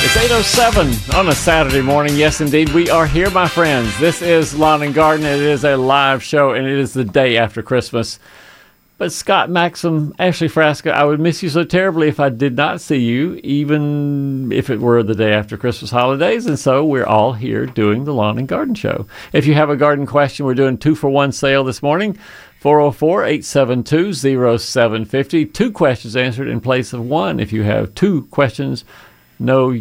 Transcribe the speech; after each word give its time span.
It's 0.00 0.16
8.07 0.16 1.18
on 1.18 1.28
a 1.28 1.34
Saturday 1.34 1.82
morning. 1.82 2.14
Yes, 2.14 2.40
indeed. 2.40 2.68
We 2.68 2.88
are 2.88 3.04
here, 3.04 3.30
my 3.30 3.48
friends. 3.48 3.98
This 3.98 4.22
is 4.22 4.56
Lawn 4.56 4.82
and 4.82 4.94
Garden. 4.94 5.26
It 5.26 5.40
is 5.40 5.64
a 5.64 5.76
live 5.76 6.22
show, 6.22 6.52
and 6.52 6.64
it 6.68 6.78
is 6.78 6.92
the 6.92 7.04
day 7.04 7.36
after 7.36 7.62
Christmas. 7.64 8.20
But 8.96 9.10
Scott 9.12 9.50
Maxim, 9.50 10.14
Ashley 10.18 10.48
Frasca, 10.48 10.92
I 10.92 11.04
would 11.04 11.18
miss 11.18 11.42
you 11.42 11.48
so 11.48 11.64
terribly 11.64 12.06
if 12.06 12.20
I 12.20 12.28
did 12.28 12.56
not 12.56 12.80
see 12.80 12.98
you, 12.98 13.40
even 13.42 14.52
if 14.52 14.70
it 14.70 14.78
were 14.78 15.02
the 15.02 15.16
day 15.16 15.32
after 15.32 15.56
Christmas 15.56 15.90
holidays. 15.90 16.46
And 16.46 16.58
so 16.58 16.84
we're 16.84 17.04
all 17.06 17.32
here 17.32 17.66
doing 17.66 18.04
the 18.04 18.14
Lawn 18.14 18.38
and 18.38 18.46
Garden 18.46 18.76
Show. 18.76 19.06
If 19.32 19.46
you 19.46 19.54
have 19.54 19.68
a 19.68 19.76
garden 19.76 20.06
question, 20.06 20.46
we're 20.46 20.54
doing 20.54 20.78
two 20.78 20.94
for 20.94 21.10
one 21.10 21.32
sale 21.32 21.64
this 21.64 21.82
morning. 21.82 22.16
404 22.60 23.24
872 23.24 24.58
0750. 24.58 25.46
Two 25.46 25.72
questions 25.72 26.16
answered 26.16 26.48
in 26.48 26.60
place 26.60 26.92
of 26.92 27.04
one. 27.04 27.40
If 27.40 27.52
you 27.52 27.64
have 27.64 27.94
two 27.94 28.22
questions, 28.30 28.84
no 29.38 29.72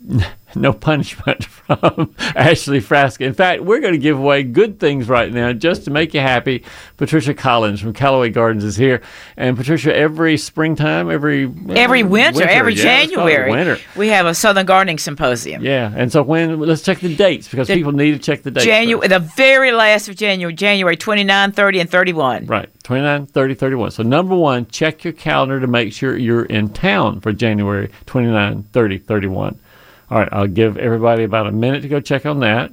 no 0.54 0.72
punishment 0.72 1.44
from 1.66 2.14
Ashley 2.34 2.80
Frasca. 2.80 3.26
In 3.26 3.34
fact, 3.34 3.62
we're 3.62 3.80
going 3.80 3.92
to 3.92 3.98
give 3.98 4.18
away 4.18 4.42
good 4.42 4.78
things 4.78 5.08
right 5.08 5.32
now 5.32 5.52
just 5.52 5.84
to 5.84 5.90
make 5.90 6.14
you 6.14 6.20
happy. 6.20 6.64
Patricia 6.96 7.34
Collins 7.34 7.80
from 7.80 7.92
Callaway 7.92 8.30
Gardens 8.30 8.62
is 8.64 8.76
here. 8.76 9.02
And 9.36 9.56
Patricia, 9.56 9.94
every 9.94 10.36
springtime, 10.36 11.10
every 11.10 11.52
every 11.70 12.02
winter, 12.02 12.38
winter 12.38 12.52
every 12.52 12.74
yeah, 12.74 12.82
January, 13.06 13.50
winter. 13.50 13.78
we 13.96 14.08
have 14.08 14.26
a 14.26 14.34
Southern 14.34 14.66
Gardening 14.66 14.98
Symposium. 14.98 15.62
Yeah, 15.62 15.92
and 15.94 16.10
so 16.10 16.22
when 16.22 16.60
let's 16.60 16.82
check 16.82 17.00
the 17.00 17.14
dates 17.14 17.48
because 17.48 17.68
The- 17.68 17.74
people 17.74 17.92
need 17.92 18.12
to 18.12 18.18
check 18.18 18.42
the 18.42 18.50
dates. 18.50 18.64
January, 18.64 19.08
first. 19.08 19.20
the 19.20 19.28
very 19.34 19.72
last 19.72 20.08
of 20.08 20.16
January, 20.16 20.54
January 20.54 20.96
29, 20.96 21.52
30, 21.52 21.80
and 21.80 21.90
31. 21.90 22.46
Right, 22.46 22.68
29, 22.84 23.26
30, 23.26 23.54
31. 23.54 23.90
So, 23.90 24.02
number 24.02 24.36
one, 24.36 24.66
check 24.68 25.04
your 25.04 25.12
calendar 25.12 25.58
to 25.60 25.66
make 25.66 25.92
sure 25.92 26.16
you're 26.16 26.44
in 26.44 26.68
town 26.68 27.20
for 27.20 27.32
January 27.32 27.90
29, 28.06 28.62
30, 28.72 28.98
31. 28.98 29.58
All 30.10 30.18
right, 30.18 30.28
I'll 30.32 30.46
give 30.46 30.76
everybody 30.78 31.24
about 31.24 31.46
a 31.46 31.52
minute 31.52 31.82
to 31.82 31.88
go 31.88 32.00
check 32.00 32.26
on 32.26 32.40
that. 32.40 32.70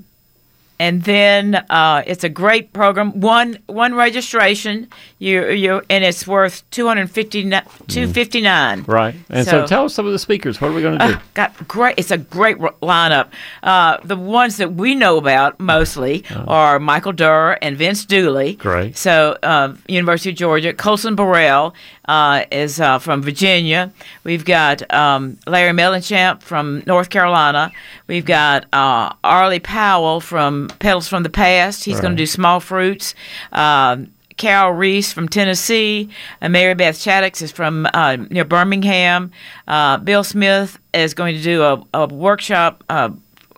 And 0.80 1.04
then 1.04 1.56
uh, 1.70 2.04
it's 2.06 2.24
a 2.24 2.30
great 2.30 2.74
program. 2.74 3.22
One 3.22 3.60
one 3.68 3.94
registration, 3.94 4.90
you 5.20 5.48
you 5.52 5.82
and 5.90 6.04
it's 6.04 6.28
worth 6.28 6.70
250 6.72 7.44
259. 7.88 8.84
Right. 8.88 9.16
And 9.30 9.46
so, 9.46 9.52
So- 9.62 9.68
tell 9.68 9.86
us 9.86 9.94
some 9.94 10.06
of 10.06 10.12
the 10.12 10.20
speakers. 10.20 10.60
What 10.60 10.72
are 10.72 10.74
we 10.74 10.82
going 10.82 11.00
to 11.00 11.08
do? 11.08 11.14
Uh, 11.14 11.20
got 11.36 11.68
great. 11.68 11.96
It's 11.98 12.12
a 12.12 12.18
great 12.18 12.60
r- 12.60 12.74
lineup. 12.82 13.28
Uh, 13.62 13.98
the 14.04 14.18
ones 14.18 14.58
that 14.58 14.74
we 14.74 14.96
know 14.96 15.18
about 15.18 15.60
mostly 15.60 16.26
are 16.48 16.80
Michael 16.80 17.14
Dirr 17.14 17.58
and 17.62 17.78
Vince 17.78 18.04
Dooley. 18.04 18.56
Great. 18.56 18.98
So, 18.98 19.38
uh, 19.44 19.76
University 19.88 20.32
of 20.32 20.36
Georgia. 20.36 20.74
Colston 20.74 21.16
Burrell 21.16 21.74
uh, 22.06 22.46
is 22.52 22.80
uh, 22.80 23.00
from 23.00 23.22
Virginia. 23.22 23.92
We've 24.24 24.46
got 24.46 24.92
um, 24.94 25.38
Larry 25.48 25.72
Mellichamp 25.72 26.42
from 26.42 26.84
North 26.86 27.10
Carolina. 27.10 27.72
We've 28.08 28.26
got 28.26 28.66
uh, 28.74 29.14
Arlie 29.24 29.60
Powell 29.60 30.20
from 30.20 30.70
Petals 30.80 31.08
from 31.08 31.24
the 31.24 31.30
Past. 31.30 31.84
He's 31.84 32.00
going 32.00 32.14
to 32.14 32.18
do 32.18 32.26
small 32.26 32.60
fruits. 32.60 33.16
Um, 33.52 34.12
Carol 34.38 34.72
Reese 34.72 35.14
from 35.14 35.30
Tennessee, 35.30 36.10
and 36.42 36.54
Mary 36.54 36.74
Beth 36.74 36.96
Shaddix 36.96 37.42
is 37.42 37.52
from 37.52 37.88
uh, 37.94 38.18
near 38.30 38.46
Birmingham. 38.46 39.32
Uh, 39.68 39.98
Bill 39.98 40.24
Smith 40.24 40.80
is 40.94 41.14
going 41.14 41.36
to 41.36 41.42
do 41.42 41.64
a, 41.64 41.84
a 41.94 42.08
workshop, 42.08 42.84
uh, 42.90 43.10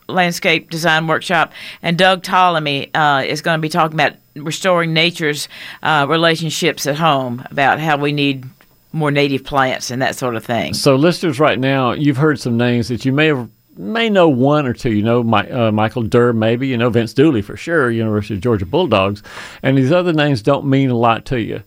landscape 0.07 0.69
design 0.69 1.07
workshop, 1.07 1.53
and 1.81 1.97
Doug 1.97 2.23
Tallamy 2.23 2.89
uh, 2.93 3.23
is 3.25 3.41
going 3.41 3.57
to 3.57 3.61
be 3.61 3.69
talking 3.69 3.95
about 3.95 4.13
restoring 4.35 4.93
nature's 4.93 5.47
uh, 5.83 6.05
relationships 6.09 6.85
at 6.85 6.95
home, 6.95 7.45
about 7.49 7.79
how 7.79 7.97
we 7.97 8.11
need 8.11 8.45
more 8.91 9.11
native 9.11 9.43
plants 9.43 9.91
and 9.91 10.01
that 10.01 10.15
sort 10.15 10.35
of 10.35 10.45
thing. 10.45 10.73
So, 10.73 10.95
listeners, 10.95 11.39
right 11.39 11.59
now, 11.59 11.91
you've 11.91 12.17
heard 12.17 12.39
some 12.39 12.57
names 12.57 12.87
that 12.87 13.05
you 13.05 13.11
may 13.11 13.27
have 13.27 13.49
may 13.77 14.09
know 14.09 14.29
one 14.29 14.65
or 14.65 14.73
two. 14.73 14.91
You 14.91 15.03
know, 15.03 15.23
Mi- 15.23 15.49
uh, 15.49 15.71
Michael 15.71 16.03
Dirr, 16.03 16.33
maybe. 16.33 16.67
You 16.67 16.77
know, 16.77 16.89
Vince 16.89 17.13
Dooley 17.13 17.41
for 17.41 17.57
sure. 17.57 17.91
University 17.91 18.35
of 18.35 18.41
Georgia 18.41 18.65
Bulldogs, 18.65 19.21
and 19.61 19.77
these 19.77 19.91
other 19.91 20.13
names 20.13 20.41
don't 20.41 20.65
mean 20.65 20.89
a 20.89 20.97
lot 20.97 21.25
to 21.25 21.39
you. 21.39 21.61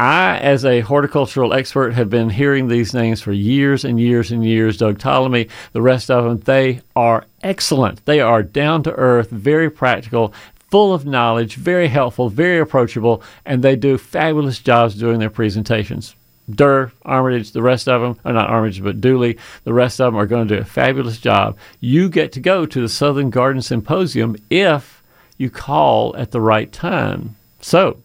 I, 0.00 0.38
as 0.38 0.64
a 0.64 0.80
horticultural 0.80 1.52
expert, 1.52 1.92
have 1.92 2.08
been 2.08 2.30
hearing 2.30 2.68
these 2.68 2.94
names 2.94 3.20
for 3.20 3.32
years 3.32 3.84
and 3.84 4.00
years 4.00 4.32
and 4.32 4.42
years. 4.42 4.78
Doug 4.78 4.98
Tallamy, 4.98 5.50
the 5.72 5.82
rest 5.82 6.10
of 6.10 6.24
them, 6.24 6.38
they 6.38 6.80
are 6.96 7.26
excellent. 7.42 8.06
They 8.06 8.18
are 8.18 8.42
down 8.42 8.82
to 8.84 8.94
earth, 8.94 9.28
very 9.28 9.68
practical, 9.68 10.32
full 10.70 10.94
of 10.94 11.04
knowledge, 11.04 11.56
very 11.56 11.88
helpful, 11.88 12.30
very 12.30 12.60
approachable, 12.60 13.22
and 13.44 13.62
they 13.62 13.76
do 13.76 13.98
fabulous 13.98 14.58
jobs 14.58 14.94
doing 14.94 15.18
their 15.18 15.28
presentations. 15.28 16.14
Dirr, 16.48 16.92
Armitage, 17.04 17.52
the 17.52 17.60
rest 17.60 17.86
of 17.86 18.00
them, 18.00 18.18
or 18.24 18.32
not 18.32 18.48
Armitage, 18.48 18.82
but 18.82 19.02
Dooley, 19.02 19.36
the 19.64 19.74
rest 19.74 20.00
of 20.00 20.14
them 20.14 20.18
are 20.18 20.26
going 20.26 20.48
to 20.48 20.56
do 20.56 20.62
a 20.62 20.64
fabulous 20.64 21.18
job. 21.18 21.58
You 21.78 22.08
get 22.08 22.32
to 22.32 22.40
go 22.40 22.64
to 22.64 22.80
the 22.80 22.88
Southern 22.88 23.28
Garden 23.28 23.60
Symposium 23.60 24.36
if 24.48 25.02
you 25.36 25.50
call 25.50 26.16
at 26.16 26.30
the 26.30 26.40
right 26.40 26.72
time. 26.72 27.36
So, 27.60 27.98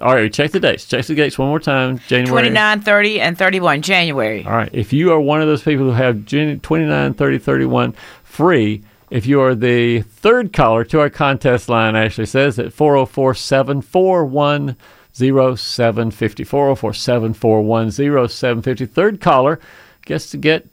all 0.00 0.14
right, 0.14 0.32
check 0.32 0.50
the 0.52 0.60
dates. 0.60 0.84
Check 0.86 1.04
the 1.06 1.14
dates 1.14 1.38
one 1.38 1.48
more 1.48 1.60
time. 1.60 1.98
January 2.08 2.28
29, 2.48 2.80
30, 2.80 3.20
and 3.20 3.36
31, 3.38 3.82
January. 3.82 4.44
all 4.44 4.52
right. 4.52 4.70
If 4.72 4.92
you 4.92 5.12
are 5.12 5.20
one 5.20 5.40
of 5.42 5.48
those 5.48 5.62
people 5.62 5.84
who 5.86 5.92
have 5.92 6.24
Jan- 6.24 6.60
29, 6.60 7.14
30, 7.14 7.38
31 7.38 7.94
free, 8.24 8.82
if 9.10 9.26
you 9.26 9.40
are 9.42 9.54
the 9.54 10.00
third 10.02 10.52
caller 10.52 10.84
to 10.84 11.00
our 11.00 11.10
contest 11.10 11.68
line, 11.68 11.94
Ashley 11.94 12.24
says 12.26 12.58
at 12.58 12.72
404 12.72 13.34
741 13.34 14.76
0750. 15.12 16.44
404 16.44 16.94
741 16.94 17.90
0750. 17.90 18.86
Third 18.86 19.20
caller 19.20 19.60
gets 20.06 20.30
to 20.30 20.36
get 20.38 20.66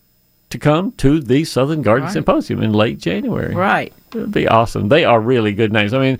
to 0.50 0.57
come 0.57 0.94
to 0.94 1.19
the 1.19 1.44
Southern 1.44 1.81
Garden 1.81 2.06
Right. 2.06 2.13
Symposium 2.13 2.63
in 2.63 2.74
late 2.74 2.97
January. 3.00 3.53
Right. 3.53 3.94
It'd 4.16 4.31
be 4.31 4.47
awesome. 4.47 4.90
They 4.90 5.06
are 5.06 5.20
really 5.20 5.53
good 5.53 5.72
names. 5.72 5.94
I 5.94 6.00
mean, 6.00 6.20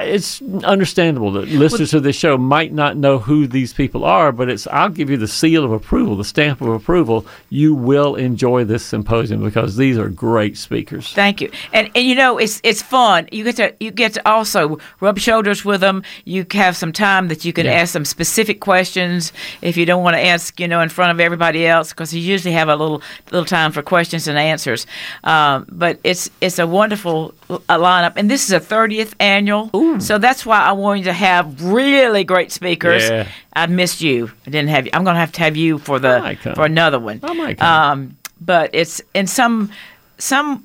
it's 0.00 0.40
understandable 0.64 1.32
that 1.32 1.48
listeners 1.48 1.90
to 1.90 2.00
this 2.00 2.16
show 2.16 2.38
might 2.38 2.72
not 2.72 2.96
know 2.96 3.18
who 3.18 3.46
these 3.46 3.72
people 3.72 4.04
are, 4.04 4.32
but 4.32 4.48
it's 4.48 4.66
I'll 4.68 4.88
give 4.88 5.10
you 5.10 5.16
the 5.16 5.28
seal 5.28 5.64
of 5.64 5.72
approval, 5.72 6.16
the 6.16 6.24
stamp 6.24 6.60
of 6.60 6.68
approval. 6.68 7.26
You 7.50 7.74
will 7.74 8.14
enjoy 8.14 8.64
this 8.64 8.84
symposium 8.84 9.42
because 9.42 9.76
these 9.76 9.98
are 9.98 10.08
great 10.08 10.56
speakers. 10.56 11.12
Thank 11.12 11.40
you. 11.40 11.50
And 11.72 11.90
and 11.94 12.06
you 12.06 12.14
know 12.14 12.38
it's 12.38 12.60
it's 12.62 12.82
fun. 12.82 13.28
You 13.32 13.44
get 13.44 13.56
to 13.56 13.74
you 13.80 13.90
get 13.90 14.14
to 14.14 14.28
also 14.28 14.78
rub 15.00 15.18
shoulders 15.18 15.64
with 15.64 15.80
them. 15.80 16.02
You 16.24 16.46
have 16.52 16.76
some 16.76 16.92
time 16.92 17.28
that 17.28 17.44
you 17.44 17.52
can 17.52 17.66
Yeah. 17.66 17.72
ask 17.72 17.92
them 17.92 18.04
specific 18.04 18.60
questions 18.60 19.32
if 19.62 19.76
you 19.76 19.86
don't 19.86 20.02
want 20.02 20.14
to 20.16 20.24
ask 20.24 20.58
you 20.60 20.68
know 20.68 20.80
in 20.80 20.88
front 20.88 21.10
of 21.12 21.20
everybody 21.20 21.66
else 21.66 21.90
because 21.90 22.14
you 22.14 22.20
usually 22.20 22.54
have 22.54 22.68
a 22.68 22.76
little 22.76 23.02
little 23.32 23.46
time 23.46 23.72
for 23.72 23.82
questions 23.82 24.28
and 24.28 24.38
answers. 24.38 24.86
Um, 25.24 25.66
but 25.70 25.98
it's 26.04 26.30
it's 26.40 26.58
a 26.58 26.66
wonderful 26.66 27.15
uh, 27.48 27.58
lineup, 27.68 28.14
and 28.16 28.30
this 28.30 28.44
is 28.44 28.52
a 28.52 28.60
30th 28.60 29.14
annual. 29.20 29.70
So 30.00 30.18
that's 30.18 30.44
why 30.44 30.60
I 30.60 30.72
wanted 30.72 31.04
to 31.04 31.12
have 31.12 31.62
really 31.62 32.24
great 32.24 32.52
speakers. 32.52 33.08
Yeah. 33.08 33.28
I 33.54 33.66
missed 33.66 34.00
you. 34.00 34.30
I 34.46 34.50
didn't 34.50 34.68
have 34.68 34.86
you. 34.86 34.90
I'm 34.94 35.04
going 35.04 35.14
to 35.14 35.20
have 35.20 35.32
to 35.32 35.40
have 35.40 35.56
you 35.56 35.78
for 35.78 35.98
the 35.98 36.38
for 36.54 36.64
another 36.64 36.98
one. 36.98 37.20
I 37.22 37.32
might 37.32 37.58
come. 37.58 37.92
Um, 37.92 38.16
but 38.40 38.70
it's 38.72 39.00
and 39.14 39.28
some 39.28 39.70
some 40.18 40.64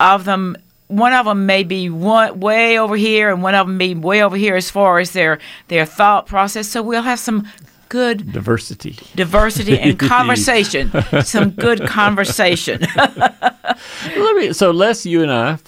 of 0.00 0.24
them 0.24 0.56
one 0.88 1.12
of 1.12 1.26
them 1.26 1.44
may 1.44 1.64
be 1.64 1.90
one 1.90 2.40
way 2.40 2.78
over 2.78 2.96
here 2.96 3.30
and 3.30 3.42
one 3.42 3.54
of 3.54 3.66
them 3.66 3.76
may 3.76 3.94
be 3.94 4.00
way 4.00 4.22
over 4.22 4.36
here 4.36 4.56
as 4.56 4.70
far 4.70 4.98
as 4.98 5.12
their 5.12 5.38
their 5.68 5.84
thought 5.84 6.26
process 6.26 6.68
so 6.68 6.82
we'll 6.82 7.02
have 7.02 7.18
some 7.18 7.46
good 7.88 8.32
Diversity. 8.32 8.96
diversity 9.14 9.78
and 9.78 9.98
conversation 10.16 10.90
some 11.22 11.50
good 11.50 11.86
conversation 11.86 12.80
Let 12.96 14.36
me. 14.36 14.52
So 14.52 14.70
Les, 14.70 15.06
you 15.06 15.22
and 15.22 15.30
I 15.32 15.58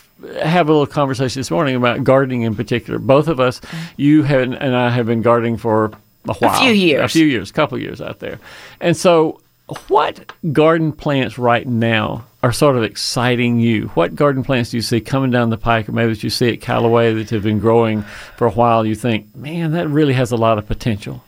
have 0.43 0.69
a 0.69 0.73
little 0.73 0.87
conversation 0.87 1.41
this 1.41 1.51
morning 1.51 1.77
about 1.77 2.05
gardening 2.05 2.43
in 2.43 2.55
particular. 2.55 2.99
Both 2.99 3.29
of 3.29 3.41
us, 3.41 3.61
you 3.97 4.23
have, 4.25 4.43
and 4.53 4.77
I 4.77 4.91
have 4.91 5.07
been 5.07 5.23
gardening 5.23 5.57
for 5.57 5.87
a 6.29 6.35
while, 6.35 6.55
a 6.57 6.59
few 6.61 6.73
years. 6.73 7.05
a 7.05 7.09
few 7.09 7.27
years, 7.27 7.51
a 7.51 7.53
couple 7.53 7.79
years 7.79 8.01
out 8.01 8.19
there, 8.21 8.39
and 8.81 8.97
so. 8.97 9.41
What 9.87 10.33
garden 10.53 10.91
plants 10.91 11.39
right 11.39 11.65
now 11.65 12.25
are 12.43 12.51
sort 12.51 12.75
of 12.75 12.83
exciting 12.83 13.61
you? 13.61 13.87
What 13.95 14.17
garden 14.17 14.43
plants 14.43 14.71
do 14.71 14.79
you 14.79 14.83
see 14.83 15.01
coming 15.01 15.31
down 15.31 15.51
the 15.51 15.57
pike, 15.57 15.89
or 15.89 15.93
maybe 15.93 16.13
that 16.13 16.25
you 16.25 16.31
see 16.31 16.53
at 16.53 16.61
Callaway 16.61 17.15
that 17.15 17.31
have 17.31 17.45
been 17.45 17.61
growing 17.61 18.03
for 18.37 18.49
a 18.49 18.51
while? 18.51 18.85
You 18.85 18.97
think, 18.97 19.33
man, 19.37 19.71
that 19.71 19.87
really 19.87 20.15
has 20.15 20.33
a 20.33 20.37
lot 20.37 20.59
of 20.59 20.67
potential. 20.67 21.23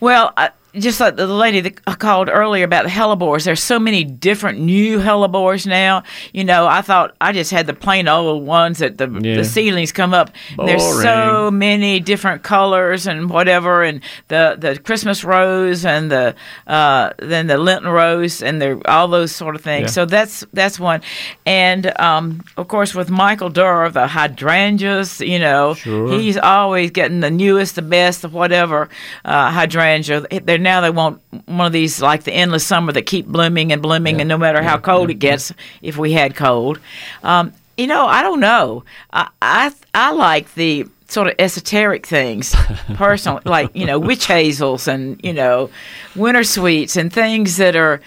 Well, 0.00 0.32
uh, 0.36 0.50
just 0.78 1.00
like 1.00 1.16
the 1.16 1.26
lady 1.26 1.60
that 1.62 1.80
I 1.86 1.94
called 1.94 2.28
earlier 2.28 2.64
about 2.64 2.84
the 2.84 2.90
hellebores, 2.90 3.44
there's 3.44 3.62
so 3.62 3.78
many 3.78 4.04
different 4.04 4.60
new 4.60 4.98
hellebores 4.98 5.66
now. 5.66 6.02
You 6.32 6.44
know, 6.44 6.66
I 6.66 6.82
thought 6.82 7.14
I 7.20 7.32
just 7.32 7.50
had 7.50 7.66
the 7.66 7.74
plain 7.74 8.08
old 8.08 8.46
ones 8.46 8.78
that 8.78 8.98
the, 8.98 9.08
Yeah. 9.08 9.36
the 9.36 9.44
ceilings 9.44 9.92
come 9.92 10.12
up. 10.14 10.30
There's 10.56 10.82
so 11.02 11.50
many 11.50 12.00
different 12.00 12.42
colors 12.42 13.06
and 13.06 13.28
whatever, 13.30 13.82
and 13.82 14.00
the 14.28 14.56
the 14.58 14.78
Christmas 14.78 15.24
rose 15.24 15.84
and 15.84 16.10
the 16.10 16.34
uh, 16.66 17.10
then 17.18 17.46
the 17.46 17.58
Lenten 17.58 17.90
rose 17.90 18.42
and 18.42 18.60
the 18.60 18.80
all 18.88 19.08
those 19.08 19.34
sort 19.34 19.54
of 19.56 19.62
things. 19.62 19.82
Yeah. 19.90 19.94
So 19.96 20.04
that's 20.04 20.44
that's 20.52 20.78
one, 20.78 21.00
and 21.44 21.98
um, 22.00 22.42
of 22.56 22.68
course 22.68 22.94
with 22.94 23.10
Michael 23.10 23.50
Dirr, 23.50 23.88
the 23.90 24.06
hydrangeas. 24.06 25.20
You 25.20 25.38
know, 25.38 25.74
Sure. 25.74 26.18
he's 26.18 26.36
always 26.36 26.90
getting 26.90 27.20
the 27.20 27.30
newest, 27.30 27.74
the 27.76 27.82
best 27.82 28.24
of 28.24 28.32
whatever 28.34 28.88
uh, 29.24 29.50
hydrangea. 29.50 30.20
They 30.30 30.58
now 30.66 30.80
they 30.80 30.90
want 30.90 31.22
one 31.46 31.66
of 31.66 31.72
these 31.72 32.02
like 32.02 32.24
the 32.24 32.32
endless 32.32 32.66
summer 32.66 32.92
that 32.92 33.02
keep 33.02 33.26
blooming 33.26 33.72
and 33.72 33.80
blooming, 33.80 34.20
and 34.20 34.28
no 34.28 34.36
matter 34.36 34.62
how 34.62 34.78
cold 34.78 35.10
it 35.10 35.14
gets, 35.14 35.52
if 35.80 35.96
we 35.96 36.12
had 36.12 36.34
cold, 36.34 36.78
um, 37.22 37.52
you 37.76 37.86
know, 37.86 38.06
I 38.06 38.22
don't 38.22 38.40
know. 38.40 38.84
I 39.12 39.28
I, 39.40 39.72
I 39.94 40.12
like 40.12 40.52
the 40.54 40.86
sort 41.08 41.28
of 41.28 41.34
esoteric 41.38 42.04
things 42.04 42.52
personally 42.94 43.40
like 43.44 43.70
you 43.76 43.86
know 43.86 43.96
witch 43.96 44.26
hazels 44.26 44.88
and 44.88 45.20
you 45.22 45.32
know 45.32 45.70
winter 46.16 46.42
sweets 46.42 46.96
and 46.96 47.12
things 47.12 47.58
that 47.58 47.76
are 47.76 48.00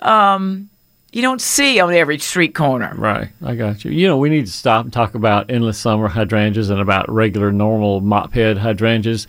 um 0.00 0.70
you 1.14 1.22
don't 1.22 1.40
see 1.40 1.78
on 1.78 1.94
every 1.94 2.18
street 2.18 2.56
corner. 2.56 2.92
Right, 2.96 3.28
I 3.44 3.54
got 3.54 3.84
you. 3.84 3.92
You 3.92 4.08
know, 4.08 4.16
we 4.18 4.30
need 4.30 4.46
to 4.46 4.52
stop 4.52 4.84
and 4.84 4.92
talk 4.92 5.14
about 5.14 5.48
endless 5.48 5.78
summer 5.78 6.08
hydrangeas 6.08 6.70
and 6.70 6.80
about 6.80 7.08
regular, 7.08 7.52
normal 7.52 8.00
mop 8.00 8.34
head 8.34 8.58
hydrangeas 8.58 9.28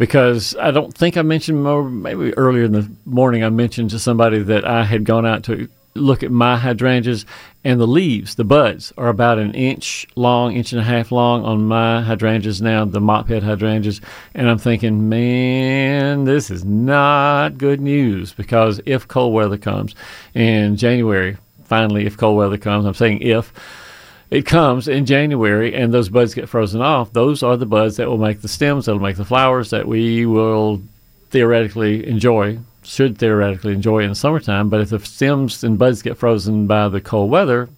because 0.00 0.56
I 0.56 0.70
don't 0.70 0.94
think 0.94 1.18
I 1.18 1.22
mentioned 1.22 1.62
more, 1.62 1.84
maybe 1.84 2.32
earlier 2.38 2.64
in 2.64 2.72
the 2.72 2.90
morning, 3.04 3.44
I 3.44 3.50
mentioned 3.50 3.90
to 3.90 3.98
somebody 3.98 4.38
that 4.38 4.64
I 4.64 4.82
had 4.82 5.04
gone 5.04 5.26
out 5.26 5.44
to 5.44 5.68
look 5.94 6.22
at 6.22 6.30
my 6.30 6.56
hydrangeas 6.56 7.26
and 7.64 7.78
the 7.78 7.86
leaves, 7.86 8.36
the 8.36 8.44
buds, 8.44 8.94
are 8.96 9.08
about 9.08 9.38
an 9.38 9.54
inch 9.54 10.06
long, 10.16 10.54
inch 10.56 10.72
and 10.72 10.80
a 10.80 10.84
half 10.84 11.12
long 11.12 11.44
on 11.44 11.68
my 11.68 12.00
hydrangeas 12.00 12.62
now, 12.62 12.86
the 12.86 12.98
mop 12.98 13.28
head 13.28 13.42
hydrangeas. 13.42 14.00
And 14.34 14.48
I'm 14.48 14.56
thinking, 14.56 15.10
man, 15.10 16.24
this 16.24 16.50
is 16.50 16.64
not 16.64 17.58
good 17.58 17.82
news 17.82 18.32
because 18.32 18.80
if 18.86 19.06
cold 19.06 19.34
weather 19.34 19.58
comes 19.58 19.94
in 20.32 20.78
January, 20.78 21.36
finally, 21.64 22.06
if 22.06 22.16
cold 22.16 22.38
weather 22.38 22.56
comes, 22.56 22.86
I'm 22.86 22.94
saying 22.94 23.20
if 23.20 23.52
it 24.30 24.46
comes 24.46 24.86
in 24.86 25.06
January 25.06 25.74
and 25.74 25.92
those 25.92 26.08
buds 26.08 26.34
get 26.34 26.48
frozen 26.48 26.80
off, 26.80 27.12
those 27.12 27.42
are 27.42 27.56
the 27.56 27.66
buds 27.66 27.96
that 27.96 28.08
will 28.08 28.18
make 28.18 28.40
the 28.42 28.48
stems, 28.48 28.86
that'll 28.86 29.00
make 29.00 29.16
the 29.16 29.24
flowers 29.24 29.70
that 29.70 29.88
we 29.88 30.24
will 30.24 30.80
theoretically 31.30 32.06
enjoy, 32.06 32.58
should 32.82 33.18
theoretically 33.18 33.72
enjoy 33.72 34.00
in 34.00 34.10
the 34.10 34.14
summertime. 34.14 34.68
But 34.68 34.80
if 34.80 34.90
the 34.90 35.00
stems 35.00 35.64
and 35.64 35.78
buds 35.78 36.02
get 36.02 36.16
frozen 36.16 36.66
by 36.66 36.88
the 36.88 37.00
cold 37.00 37.30
weather, 37.30 37.68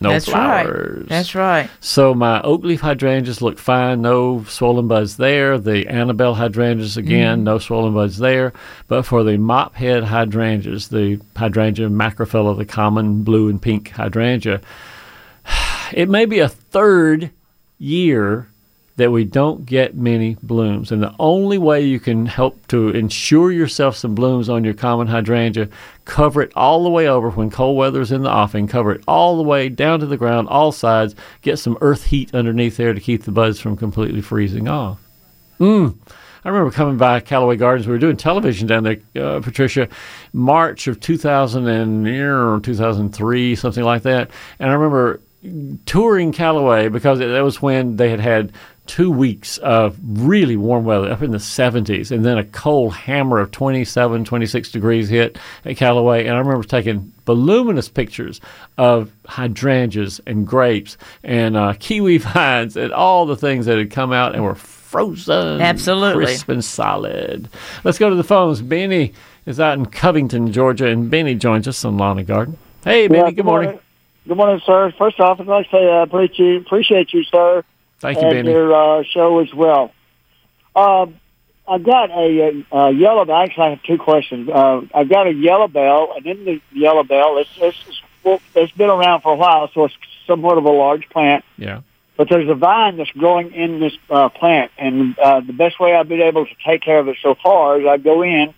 no 0.00 0.10
that's 0.10 0.26
flowers. 0.26 1.00
right 1.00 1.08
that's 1.08 1.34
right 1.34 1.68
So 1.80 2.14
my 2.14 2.40
oak 2.42 2.62
leaf 2.62 2.80
hydrangeas 2.80 3.42
look 3.42 3.58
fine, 3.58 4.00
no 4.00 4.44
swollen 4.44 4.86
buds 4.86 5.16
there. 5.16 5.58
The 5.58 5.88
Annabelle 5.88 6.34
hydrangeas 6.34 6.96
again, 6.96 7.38
mm-hmm. 7.38 7.44
no 7.44 7.58
swollen 7.58 7.94
buds 7.94 8.18
there. 8.18 8.52
But 8.86 9.02
for 9.02 9.24
the 9.24 9.36
mop 9.38 9.74
head 9.74 10.04
hydrangeas, 10.04 10.88
the 10.88 11.20
hydrangea 11.36 11.88
macrophylla, 11.88 12.56
the 12.56 12.64
common 12.64 13.24
blue 13.24 13.48
and 13.48 13.60
pink 13.60 13.90
hydrangea, 13.90 14.60
it 15.92 16.08
may 16.08 16.24
be 16.24 16.38
a 16.38 16.48
third 16.48 17.30
year 17.78 18.48
that 18.98 19.12
we 19.12 19.22
don't 19.22 19.64
get 19.64 19.94
many 19.94 20.36
blooms. 20.42 20.90
And 20.90 21.00
the 21.00 21.14
only 21.20 21.56
way 21.56 21.82
you 21.82 22.00
can 22.00 22.26
help 22.26 22.66
to 22.66 22.88
ensure 22.88 23.52
yourself 23.52 23.96
some 23.96 24.16
blooms 24.16 24.48
on 24.48 24.64
your 24.64 24.74
common 24.74 25.06
hydrangea, 25.06 25.68
cover 26.04 26.42
it 26.42 26.52
all 26.56 26.82
the 26.82 26.90
way 26.90 27.08
over 27.08 27.30
when 27.30 27.48
cold 27.48 27.76
weather 27.76 28.00
is 28.00 28.10
in 28.10 28.24
the 28.24 28.30
offing, 28.30 28.66
cover 28.66 28.90
it 28.90 29.04
all 29.06 29.36
the 29.36 29.44
way 29.44 29.68
down 29.68 30.00
to 30.00 30.06
the 30.06 30.16
ground, 30.16 30.48
all 30.48 30.72
sides, 30.72 31.14
get 31.42 31.58
some 31.60 31.78
earth 31.80 32.06
heat 32.06 32.34
underneath 32.34 32.76
there 32.76 32.92
to 32.92 33.00
keep 33.00 33.22
the 33.22 33.30
buds 33.30 33.60
from 33.60 33.76
completely 33.76 34.20
freezing 34.20 34.66
off. 34.66 34.98
Mm. 35.60 35.94
I 36.44 36.48
remember 36.48 36.72
coming 36.72 36.96
by 36.96 37.20
Callaway 37.20 37.56
Gardens. 37.56 37.86
We 37.86 37.92
were 37.92 37.98
doing 37.98 38.16
television 38.16 38.66
down 38.66 38.82
there, 38.82 38.98
uh, 39.16 39.40
Patricia, 39.40 39.88
March 40.32 40.88
of 40.88 40.98
2000 40.98 41.68
and 41.68 42.08
or 42.08 42.58
2003, 42.60 43.54
something 43.54 43.84
like 43.84 44.02
that. 44.02 44.30
And 44.58 44.70
I 44.70 44.74
remember 44.74 45.20
touring 45.86 46.32
Callaway 46.32 46.88
because 46.88 47.20
that 47.20 47.44
was 47.44 47.62
when 47.62 47.96
they 47.96 48.10
had 48.10 48.20
had 48.20 48.52
two 48.86 49.10
weeks 49.10 49.58
of 49.58 49.98
really 50.02 50.56
warm 50.56 50.84
weather 50.84 51.12
up 51.12 51.22
in 51.22 51.30
the 51.30 51.38
70s 51.38 52.10
and 52.10 52.24
then 52.24 52.38
a 52.38 52.44
cold 52.44 52.94
hammer 52.94 53.38
of 53.38 53.50
27 53.50 54.24
26 54.24 54.72
degrees 54.72 55.08
hit 55.08 55.38
at 55.64 55.76
Callaway. 55.76 56.26
And 56.26 56.34
I 56.34 56.38
remember 56.38 56.66
taking 56.66 57.12
voluminous 57.26 57.88
pictures 57.88 58.40
of 58.78 59.12
hydrangeas 59.26 60.20
and 60.26 60.46
grapes 60.46 60.96
and 61.22 61.56
uh, 61.56 61.74
kiwi 61.78 62.18
vines 62.18 62.76
and 62.76 62.92
all 62.92 63.26
the 63.26 63.36
things 63.36 63.66
that 63.66 63.78
had 63.78 63.90
come 63.90 64.12
out 64.12 64.34
and 64.34 64.42
were 64.42 64.54
frozen 64.54 65.60
Absolutely. 65.60 66.24
crisp 66.24 66.48
and 66.48 66.64
solid. 66.64 67.48
Let's 67.84 67.98
go 67.98 68.08
to 68.08 68.16
the 68.16 68.24
phones. 68.24 68.62
Benny 68.62 69.12
is 69.44 69.60
out 69.60 69.78
in 69.78 69.86
Covington 69.86 70.50
Georgia 70.50 70.86
and 70.86 71.10
Benny 71.10 71.34
joins 71.34 71.68
us 71.68 71.84
on 71.84 71.98
Lawn 71.98 72.18
and 72.18 72.26
Garden. 72.26 72.56
Hey 72.82 73.06
Benny 73.06 73.24
Yeah, 73.24 73.30
good 73.32 73.44
morning 73.44 73.78
Good 74.28 74.36
morning, 74.36 74.60
sir. 74.66 74.92
First 74.98 75.18
off, 75.20 75.40
I'd 75.40 75.46
like 75.46 75.70
to 75.70 75.76
say 75.76 75.90
I 75.90 76.02
appreciate 76.02 76.38
you, 76.38 76.56
appreciate 76.58 77.14
you, 77.14 77.24
sir, 77.24 77.64
thank 77.98 78.18
you 78.18 78.24
and 78.24 78.34
Benny 78.34 78.50
your 78.50 78.74
uh, 78.74 79.02
show 79.02 79.38
as 79.38 79.54
well. 79.54 79.90
Um, 80.76 81.18
I've 81.66 81.82
got 81.82 82.10
a, 82.10 82.62
uh 82.70 82.76
uh 82.76 82.88
yellow. 82.90 83.22
Actually, 83.22 83.64
I 83.64 83.70
have 83.70 83.82
two 83.84 83.96
questions. 83.96 84.50
Uh, 84.50 84.82
I've 84.94 85.08
got 85.08 85.28
a 85.28 85.32
yellow 85.32 85.66
bell, 85.66 86.12
and 86.14 86.26
in 86.26 86.44
the 86.44 86.60
yellow 86.72 87.04
bell, 87.04 87.38
it's, 87.38 87.48
it's 87.56 88.02
well, 88.22 88.38
it's 88.54 88.72
been 88.72 88.90
around 88.90 89.22
for 89.22 89.32
a 89.32 89.36
while, 89.36 89.70
so 89.72 89.86
it's 89.86 89.94
somewhat 90.26 90.58
of 90.58 90.66
a 90.66 90.70
large 90.70 91.08
plant. 91.08 91.42
yeah 91.56 91.80
But 92.18 92.28
there's 92.28 92.50
a 92.50 92.54
vine 92.54 92.98
that's 92.98 93.10
growing 93.12 93.54
in 93.54 93.80
this 93.80 93.96
uh, 94.10 94.28
plant, 94.28 94.70
and 94.76 95.18
uh, 95.18 95.40
the 95.40 95.54
best 95.54 95.80
way 95.80 95.96
I've 95.96 96.08
been 96.08 96.20
able 96.20 96.44
to 96.44 96.54
take 96.66 96.82
care 96.82 96.98
of 96.98 97.08
it 97.08 97.16
so 97.22 97.34
far 97.42 97.80
is 97.80 97.86
I 97.86 97.96
go 97.96 98.22
in, 98.22 98.52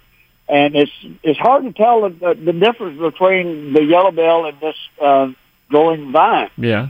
and 0.49 0.75
it's 0.75 0.93
it's 1.23 1.39
hard 1.39 1.63
to 1.63 1.73
tell 1.73 2.03
the, 2.03 2.09
the, 2.09 2.53
the 2.53 2.53
difference 2.53 2.99
between 2.99 3.73
the 3.73 3.85
yellow 3.85 4.11
bell 4.11 4.47
and 4.47 4.59
this 4.59 4.77
uh, 5.01 5.31
growing 5.71 6.13
vine. 6.13 6.51
yeah 6.59 6.89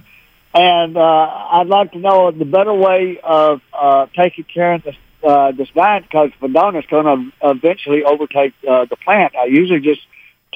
And 0.52 0.96
uh, 0.96 1.26
I'd 1.56 1.68
like 1.68 1.92
to 1.92 1.98
know 1.98 2.30
the 2.32 2.44
better 2.44 2.74
way 2.74 3.20
of 3.22 3.60
uh, 3.72 4.06
taking 4.16 4.44
care 4.44 4.72
of 4.74 4.82
this 4.82 4.96
uh, 5.22 5.52
this 5.52 5.68
vine 5.70 6.02
because 6.02 6.30
Vadonna 6.40 6.78
is 6.78 6.86
going 6.86 7.04
to 7.04 7.18
eventually 7.50 8.02
overtake 8.04 8.54
uh, 8.68 8.86
the 8.86 8.96
plant. 8.96 9.36
I 9.36 9.44
usually 9.44 9.80
just 9.80 10.00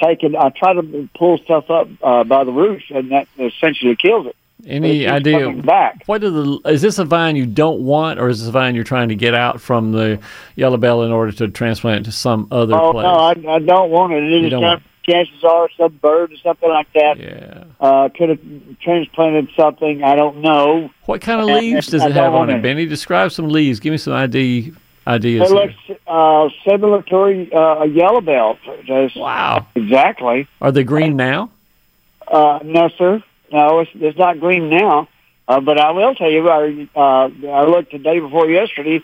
take 0.03 0.23
it. 0.23 0.35
I 0.35 0.49
try 0.51 0.73
to 0.73 1.09
pull 1.17 1.37
stuff 1.39 1.71
up 1.71 1.87
uh, 2.03 2.25
by 2.25 2.45
the 2.45 2.51
roots, 2.51 2.87
and 2.89 3.13
that 3.13 3.29
essentially 3.39 3.95
kills 3.95 4.27
it. 4.27 4.37
any 4.67 5.07
idea 5.07 5.53
back? 5.53 6.03
What 6.07 6.23
the? 6.23 6.61
Is 6.65 6.81
this 6.81 6.99
a 6.99 7.05
vine 7.05 7.37
you 7.37 7.45
don't 7.47 7.81
want, 7.83 8.19
or 8.19 8.29
is 8.31 8.41
this 8.41 8.49
a 8.49 8.53
vine 8.53 8.75
you're 8.75 8.85
trying 8.85 9.11
to 9.11 9.15
get 9.15 9.35
out 9.35 9.61
from 9.61 9.93
the 9.93 10.19
yellow 10.57 10.79
bell 10.79 11.03
in 11.03 11.13
order 11.13 11.33
to 11.33 11.49
transplant 11.49 12.01
it 12.01 12.05
to 12.11 12.13
some 12.13 12.49
other 12.51 12.75
Oh 12.75 12.93
place? 12.93 13.05
no, 13.05 13.51
I, 13.51 13.57
I 13.57 13.59
don't 13.59 13.91
want 13.91 14.15
it. 14.15 14.25
It 14.25 14.45
is 14.47 14.51
don't 14.51 14.63
not, 14.63 14.81
want 14.81 14.83
chances 15.09 15.43
are 15.45 15.69
some 15.77 15.93
bird 16.03 16.33
or 16.33 16.37
something 16.39 16.69
like 16.69 16.93
that 16.95 17.19
yeah. 17.19 17.65
uh, 17.81 18.09
could 18.09 18.31
have 18.31 18.41
transplanted 18.81 19.49
something. 19.57 20.03
I 20.03 20.15
don't 20.17 20.39
know. 20.39 20.91
What 21.07 21.21
kind 21.21 21.41
of 21.41 21.47
leaves 21.47 21.89
does 21.89 22.03
I 22.03 22.07
it 22.09 22.13
have 22.13 22.35
on 22.35 22.51
it. 22.51 22.63
Benny? 22.63 22.87
Describe 22.87 23.33
some 23.33 23.49
leaves. 23.49 23.81
Give 23.81 23.91
me 23.93 23.99
some 23.99 24.13
idea, 24.15 24.73
ideas. 25.07 25.51
It 25.51 25.55
looks 25.55 26.01
uh, 26.07 26.49
similar 26.69 27.03
to 27.03 27.17
a, 27.17 27.57
uh, 27.57 27.85
yellow 27.85 28.21
bell. 28.21 28.59
Just 28.85 29.17
Wow. 29.17 29.67
Exactly. 29.75 30.47
Are 30.61 30.73
they 30.73 30.85
green 30.85 31.17
now? 31.17 31.51
Uh, 32.27 32.61
no, 32.65 32.89
sir. 32.97 33.23
No, 33.53 33.81
it's, 33.81 33.91
it's 33.95 34.19
not 34.19 34.41
green 34.41 34.71
now. 34.71 35.09
Uh, 35.47 35.61
but 35.61 35.79
I 35.79 35.91
will 35.91 36.15
tell 36.15 36.31
you, 36.31 36.49
I, 36.49 36.89
uh, 36.97 37.29
I 37.49 37.65
looked 37.67 37.93
the 37.93 37.99
day 37.99 38.19
before 38.19 38.49
yesterday, 38.49 39.03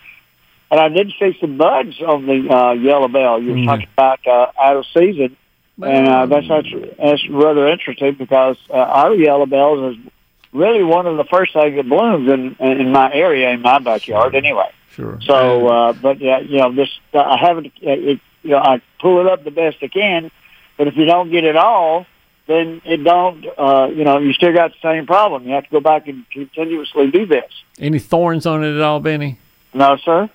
and 0.70 0.80
I 0.80 0.88
did 0.88 1.12
see 1.18 1.36
some 1.38 1.58
buds 1.58 2.00
on 2.00 2.24
the 2.26 2.48
uh, 2.48 2.72
yellow 2.72 3.08
bell. 3.08 3.42
You 3.42 3.50
were 3.50 3.56
Mm. 3.58 3.66
talking 3.66 3.88
about 3.92 4.26
uh, 4.26 4.46
out 4.58 4.76
of 4.78 4.86
season, 4.86 5.36
and 5.82 6.08
uh, 6.08 6.26
that's, 6.26 6.48
that's 6.48 6.68
that's 6.98 7.28
rather 7.28 7.68
interesting 7.68 8.14
because 8.14 8.56
uh, 8.70 8.74
our 8.74 9.14
yellow 9.14 9.46
bells 9.46 9.96
is 9.96 10.04
really 10.52 10.82
one 10.82 11.06
of 11.06 11.16
the 11.16 11.24
first 11.24 11.52
things 11.52 11.76
that 11.76 11.88
blooms 11.88 12.28
in 12.30 12.56
in 12.58 12.92
my 12.92 13.12
area, 13.12 13.50
in 13.50 13.60
my 13.62 13.78
backyard, 13.78 14.34
anyway. 14.34 14.70
Sure. 14.92 15.18
So, 15.22 15.68
uh, 15.68 15.92
but 15.92 16.20
yeah, 16.20 16.40
you 16.40 16.58
know, 16.58 16.72
this 16.74 16.88
uh, 17.14 17.18
I 17.20 17.36
haven't. 17.38 17.66
uh, 17.66 17.90
It, 17.90 18.20
you 18.42 18.50
know, 18.50 18.58
I 18.58 18.80
pull 19.00 19.20
it 19.20 19.26
up 19.30 19.44
the 19.44 19.50
best 19.50 19.76
I 19.82 19.88
can, 19.88 20.30
but 20.78 20.88
if 20.88 20.96
you 20.96 21.04
don't 21.04 21.30
get 21.30 21.44
it 21.44 21.56
all, 21.56 22.06
then 22.46 22.80
it 22.86 23.04
don't. 23.04 23.44
Uh, 23.56 23.88
you 23.94 24.02
know, 24.02 24.18
you 24.18 24.32
still 24.32 24.52
got 24.54 24.72
the 24.72 24.78
same 24.82 25.06
problem. 25.06 25.44
You 25.46 25.52
have 25.52 25.64
to 25.64 25.70
go 25.70 25.80
back 25.80 26.08
and 26.08 26.24
continuously 26.30 27.10
do 27.10 27.26
this. 27.26 27.44
Any 27.78 27.98
thorns 27.98 28.46
on 28.46 28.64
it 28.64 28.74
at 28.74 28.80
all, 28.80 28.98
Benny? 28.98 29.38
No, 29.74 29.96
sir. 29.98 30.30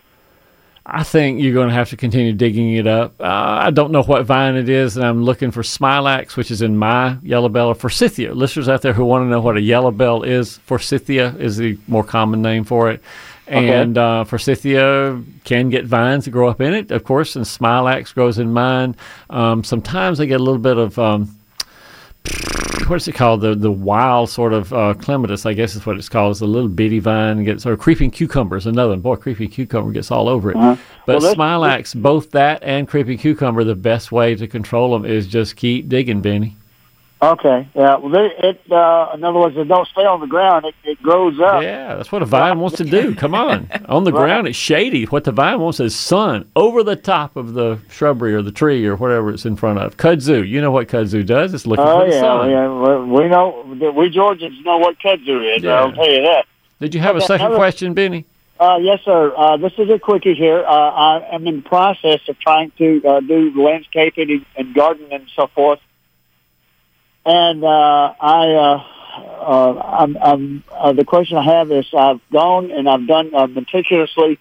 I 0.87 1.03
think 1.03 1.41
you're 1.41 1.53
going 1.53 1.69
to 1.69 1.73
have 1.73 1.89
to 1.89 1.97
continue 1.97 2.31
digging 2.31 2.75
it 2.75 2.85
up. 2.85 3.19
Uh, 3.19 3.23
I 3.23 3.71
don't 3.71 3.91
know 3.91 4.03
what 4.03 4.23
vine 4.25 4.55
it 4.55 4.69
is, 4.69 4.97
and 4.97 5.05
I'm 5.05 5.23
looking 5.23 5.49
for 5.49 5.63
Smilax, 5.63 6.35
which 6.37 6.51
is 6.51 6.61
in 6.61 6.77
my 6.77 7.17
yellow 7.23 7.49
bell, 7.49 7.69
or 7.69 7.75
forsythia. 7.75 8.35
Listeners 8.35 8.69
out 8.69 8.83
there 8.83 8.93
who 8.93 9.03
want 9.03 9.23
to 9.25 9.29
know 9.29 9.41
what 9.41 9.57
a 9.57 9.61
yellow 9.61 9.89
bell 9.89 10.21
is, 10.21 10.57
forsythia 10.59 11.35
is 11.37 11.57
the 11.57 11.79
more 11.87 12.03
common 12.03 12.43
name 12.43 12.63
for 12.63 12.91
it. 12.91 13.01
And 13.47 13.97
uh, 13.97 14.23
forsythia 14.25 15.21
can 15.43 15.69
get 15.69 15.85
vines 15.85 16.25
that 16.25 16.31
grow 16.31 16.49
up 16.49 16.61
in 16.61 16.73
it, 16.73 16.91
of 16.91 17.03
course, 17.03 17.35
and 17.35 17.45
Smilax 17.45 18.13
grows 18.13 18.37
in 18.37 18.53
mine. 18.53 18.95
Um, 19.29 19.63
sometimes 19.63 20.17
they 20.19 20.27
get 20.27 20.39
a 20.39 20.43
little 20.43 20.59
bit 20.59 20.77
of. 20.77 20.99
Um, 20.99 21.35
what 22.87 22.97
is 22.97 23.07
it 23.07 23.13
called? 23.15 23.41
The 23.41 23.55
the 23.55 23.71
wild 23.71 24.29
sort 24.29 24.53
of 24.53 24.71
uh, 24.73 24.93
clematis, 24.95 25.45
I 25.45 25.53
guess 25.53 25.75
is 25.75 25.85
what 25.85 25.97
it's 25.97 26.09
called. 26.09 26.31
It's 26.31 26.41
a 26.41 26.45
little 26.45 26.69
bitty 26.69 26.99
vine. 26.99 27.43
Gets 27.43 27.65
or 27.65 27.75
creeping 27.77 28.11
cucumber 28.11 28.57
is 28.57 28.65
another 28.65 28.91
one. 28.91 29.01
Boy, 29.01 29.15
creeping 29.15 29.49
cucumber 29.49 29.91
gets 29.91 30.11
all 30.11 30.29
over 30.29 30.51
it. 30.51 30.57
Uh-huh. 30.57 30.75
But 31.05 31.21
Well, 31.21 31.35
Smilax, 31.35 31.99
both 31.99 32.31
that 32.31 32.63
and 32.63 32.87
creeping 32.87 33.17
cucumber, 33.17 33.63
the 33.63 33.75
best 33.75 34.11
way 34.11 34.35
to 34.35 34.47
control 34.47 34.91
them 34.91 35.05
is 35.05 35.27
just 35.27 35.55
keep 35.55 35.89
digging, 35.89 36.21
Benny. 36.21 36.55
Okay. 37.21 37.67
Yeah. 37.73 37.95
Well, 37.97 38.09
they, 38.11 38.29
it. 38.49 38.71
Uh, 38.71 39.11
in 39.13 39.23
other 39.23 39.39
words, 39.39 39.55
it 39.57 39.67
don't 39.67 39.87
stay 39.87 40.05
on 40.05 40.19
the 40.19 40.27
ground. 40.27 40.65
It, 40.65 40.75
it 40.83 41.01
grows 41.01 41.39
up. 41.39 41.63
Yeah, 41.63 41.95
that's 41.95 42.11
what 42.11 42.21
a 42.21 42.25
vine 42.25 42.59
wants 42.59 42.77
to 42.77 42.83
do. 42.83 43.15
Come 43.15 43.33
on, 43.45 43.69
on 43.87 44.03
the 44.03 44.11
Right. 44.11 44.19
ground 44.25 44.47
it's 44.47 44.57
shady. 44.57 45.05
What 45.05 45.23
the 45.23 45.31
vine 45.31 45.59
wants 45.59 45.79
is 45.79 45.95
sun 45.95 46.49
over 46.55 46.83
the 46.83 46.95
top 46.97 47.35
of 47.37 47.53
the 47.53 47.79
shrubbery 47.89 48.35
or 48.35 48.41
the 48.41 48.51
tree 48.51 48.85
or 48.85 48.95
whatever 48.97 49.31
it's 49.31 49.45
in 49.45 49.55
front 49.55 49.79
of. 49.79 49.95
Kudzu, 49.97 50.47
you 50.47 50.59
know 50.61 50.71
what 50.71 50.87
kudzu 50.89 51.25
does? 51.25 51.53
It's 51.53 51.65
looking 51.65 51.85
Oh 51.85 52.01
for 52.01 52.05
the 52.09 52.15
yeah, 52.15 52.21
sun. 52.21 52.49
yeah. 52.49 52.67
We- 52.67 53.29
know 53.29 53.91
we 53.95 54.09
Georgians 54.09 54.63
know 54.65 54.77
what 54.77 54.99
kudzu 54.99 55.55
is. 55.55 55.63
Yeah. 55.63 55.73
I'll 55.81 55.93
tell 55.93 56.11
you 56.11 56.21
that. 56.23 56.45
Did 56.81 56.93
you 56.93 56.99
have 56.99 57.15
a 57.15 57.19
Okay, 57.19 57.27
second 57.27 57.45
another- 57.47 57.57
question, 57.57 57.93
Benny? 57.93 58.25
Uh, 58.59 58.77
yes, 58.81 58.99
sir. 59.03 59.33
Uh, 59.35 59.57
this 59.57 59.73
is 59.77 59.89
a 59.89 59.99
quickie 59.99 60.33
here. 60.35 60.63
Uh, 60.65 60.69
I 60.71 61.27
am 61.35 61.45
in 61.47 61.57
the 61.57 61.61
process 61.61 62.19
of 62.29 62.39
trying 62.39 62.71
to 62.77 63.01
uh, 63.05 63.19
do 63.21 63.51
landscaping 63.61 64.29
and, 64.31 64.45
and 64.57 64.73
gardening 64.75 65.11
and 65.11 65.25
so 65.35 65.47
forth. 65.47 65.79
And 67.25 67.63
uh, 67.63 68.13
I, 68.21 68.51
uh, 68.53 68.83
uh, 69.17 69.97
I'm, 69.99 70.17
I'm, 70.17 70.63
uh, 70.71 70.93
the 70.93 71.05
question 71.05 71.37
I 71.37 71.43
have 71.43 71.71
is, 71.71 71.87
I've 71.97 72.21
gone 72.31 72.69
and 72.69 72.87
I've 72.87 73.07
done 73.07 73.33
uh, 73.33 73.47
meticulously. 73.47 74.39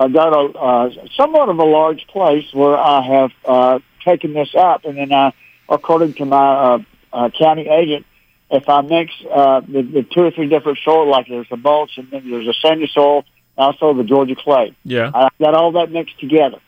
I've 0.00 0.12
got 0.12 0.32
a 0.32 0.58
uh, 0.58 0.90
somewhat 1.14 1.50
of 1.50 1.58
a 1.58 1.64
large 1.64 2.06
place 2.08 2.46
where 2.52 2.76
I 2.76 3.02
have 3.02 3.30
uh, 3.44 3.78
taken 4.04 4.32
this 4.32 4.54
up, 4.54 4.84
and 4.84 4.96
then 4.96 5.12
I, 5.12 5.32
according 5.68 6.14
to 6.14 6.24
my 6.24 6.54
uh, 6.54 6.78
uh, 7.12 7.30
county 7.38 7.68
agent, 7.68 8.06
if 8.50 8.68
I 8.68 8.80
mix 8.80 9.12
uh, 9.30 9.60
the, 9.60 9.82
the 9.82 10.02
two 10.02 10.22
or 10.22 10.30
three 10.30 10.48
different 10.48 10.78
soil, 10.84 11.08
like 11.08 11.28
there's 11.28 11.46
a 11.50 11.56
mulch 11.56 11.98
and 11.98 12.10
then 12.10 12.28
there's 12.30 12.48
a 12.48 12.54
sandy 12.54 12.90
soil, 12.92 13.24
also 13.56 13.94
the 13.94 14.04
Georgia 14.04 14.36
clay. 14.36 14.74
Yeah. 14.84 15.10
I 15.14 15.28
got 15.38 15.54
all 15.54 15.72
that 15.72 15.90
mixed 15.90 16.18
together, 16.18 16.58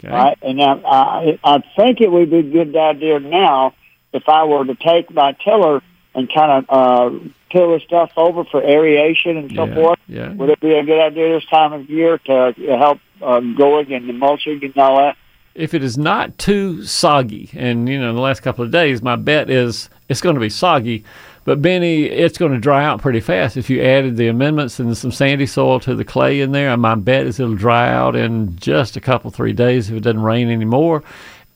Okay. 0.00 0.12
right? 0.12 0.38
And 0.42 0.62
I, 0.62 0.72
I, 0.72 1.38
I 1.42 1.62
think 1.76 2.00
it 2.00 2.12
would 2.12 2.30
be 2.30 2.38
a 2.38 2.42
good 2.42 2.76
idea 2.76 3.18
now 3.20 3.74
if 4.14 4.28
I 4.28 4.44
were 4.44 4.64
to 4.64 4.74
take 4.74 5.12
my 5.12 5.32
tiller 5.32 5.82
and 6.14 6.32
kind 6.32 6.64
of 6.64 6.64
uh, 6.68 7.18
till 7.50 7.72
the 7.72 7.80
stuff 7.80 8.12
over 8.16 8.44
for 8.44 8.62
aeration 8.62 9.36
and 9.36 9.52
so 9.54 9.64
yeah. 9.64 9.74
forth. 9.74 9.98
Yeah. 10.06 10.32
Would 10.32 10.50
it 10.50 10.60
be 10.60 10.72
a 10.74 10.84
good 10.84 11.00
idea 11.00 11.34
this 11.34 11.48
time 11.48 11.72
of 11.72 11.90
year 11.90 12.18
to 12.18 12.54
help 12.56 13.00
uh, 13.20 13.40
growing 13.40 13.92
and 13.92 14.08
the 14.08 14.12
mulching 14.12 14.64
and 14.64 14.76
all 14.78 14.98
that? 14.98 15.16
if 15.54 15.72
it 15.72 15.84
is 15.84 15.96
not 15.96 16.36
too 16.36 16.84
soggy, 16.84 17.50
and 17.54 17.88
you 17.88 17.98
know, 17.98 18.10
in 18.10 18.16
the 18.16 18.20
last 18.20 18.40
couple 18.40 18.64
of 18.64 18.70
days, 18.70 19.02
my 19.02 19.16
bet 19.16 19.48
is 19.48 19.88
it's 20.08 20.20
going 20.20 20.34
to 20.34 20.40
be 20.40 20.48
soggy. 20.48 21.04
But 21.44 21.60
Benny, 21.60 22.04
it's 22.04 22.38
going 22.38 22.52
to 22.52 22.58
dry 22.58 22.84
out 22.84 23.02
pretty 23.02 23.20
fast. 23.20 23.58
If 23.58 23.68
you 23.68 23.82
added 23.82 24.16
the 24.16 24.28
amendments 24.28 24.80
and 24.80 24.96
some 24.96 25.12
sandy 25.12 25.44
soil 25.44 25.78
to 25.80 25.94
the 25.94 26.04
clay 26.04 26.40
in 26.40 26.52
there, 26.52 26.74
my 26.78 26.94
bet 26.94 27.26
is 27.26 27.38
it'll 27.38 27.54
dry 27.54 27.90
out 27.90 28.16
in 28.16 28.56
just 28.56 28.96
a 28.96 29.00
couple, 29.00 29.30
three 29.30 29.52
days 29.52 29.90
if 29.90 29.96
it 29.96 30.00
doesn't 30.00 30.22
rain 30.22 30.48
anymore. 30.48 31.02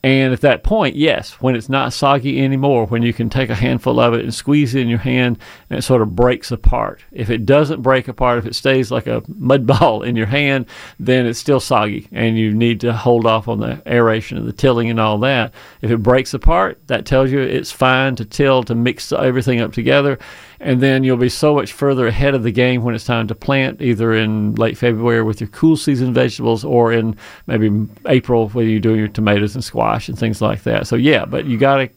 And 0.01 0.31
at 0.31 0.41
that 0.41 0.63
point, 0.63 0.95
yes, 0.95 1.33
when 1.41 1.57
it's 1.57 1.67
not 1.67 1.91
soggy 1.91 2.41
anymore, 2.41 2.85
when 2.85 3.01
you 3.01 3.11
can 3.11 3.29
take 3.29 3.49
a 3.49 3.55
handful 3.55 3.99
of 3.99 4.13
it 4.13 4.21
and 4.21 4.33
squeeze 4.33 4.73
it 4.73 4.81
in 4.81 4.87
your 4.87 4.99
hand 4.99 5.37
and 5.69 5.79
it 5.79 5.81
sort 5.81 6.01
of 6.01 6.15
breaks 6.15 6.51
apart. 6.51 7.03
If 7.11 7.29
it 7.29 7.45
doesn't 7.45 7.81
break 7.81 8.07
apart, 8.07 8.37
if 8.39 8.45
it 8.45 8.55
stays 8.55 8.91
like 8.91 9.07
a 9.07 9.21
mud 9.27 9.67
ball 9.79 10.03
in 10.03 10.15
your 10.15 10.25
hand, 10.25 10.67
then 10.99 11.25
it's 11.25 11.39
still 11.39 11.59
soggy 11.59 12.07
and 12.13 12.37
you 12.37 12.53
need 12.53 12.79
to 12.81 12.93
hold 12.93 13.25
off 13.25 13.49
on 13.49 13.59
the 13.59 13.81
aeration 13.85 14.37
and 14.37 14.47
the 14.47 14.53
tilling 14.53 14.89
and 14.89 15.01
all 15.01 15.17
that. 15.17 15.53
If 15.81 15.91
it 15.91 15.97
breaks 15.97 16.33
apart, 16.33 16.79
that 16.87 17.05
tells 17.05 17.29
you 17.29 17.41
it's 17.41 17.71
fine 17.71 18.15
to 18.15 18.25
till 18.25 18.63
to 18.63 18.75
mix 18.75 19.11
everything 19.11 19.59
up 19.59 19.73
together. 19.73 20.17
And 20.61 20.81
then 20.81 21.05
you'll 21.05 21.17
be 21.17 21.29
so 21.29 21.55
much 21.55 21.71
further 21.71 22.07
ahead 22.07 22.35
of 22.35 22.43
the 22.43 22.51
game 22.51 22.83
when 22.83 22.93
it's 22.93 23.05
time 23.05 23.27
to 23.27 23.35
plant, 23.35 23.81
either 23.81 24.13
in 24.13 24.55
late 24.55 24.77
February 24.77 25.23
with 25.23 25.39
your 25.39 25.49
cool 25.49 25.77
season 25.77 26.13
vegetables 26.13 26.65
or 26.65 26.91
in 26.91 27.15
maybe 27.47 27.87
April 28.07 28.49
when 28.49 28.69
you're 28.69 28.81
doing 28.81 28.99
your 28.99 29.07
tomatoes 29.07 29.55
and 29.55 29.63
squash 29.63 30.09
and 30.09 30.19
things 30.19 30.41
like 30.41 30.63
that. 30.63 30.85
So 30.85 30.97
yeah, 30.97 31.23
but 31.23 31.45
you 31.45 31.57
got 31.57 31.77
to 31.77 31.89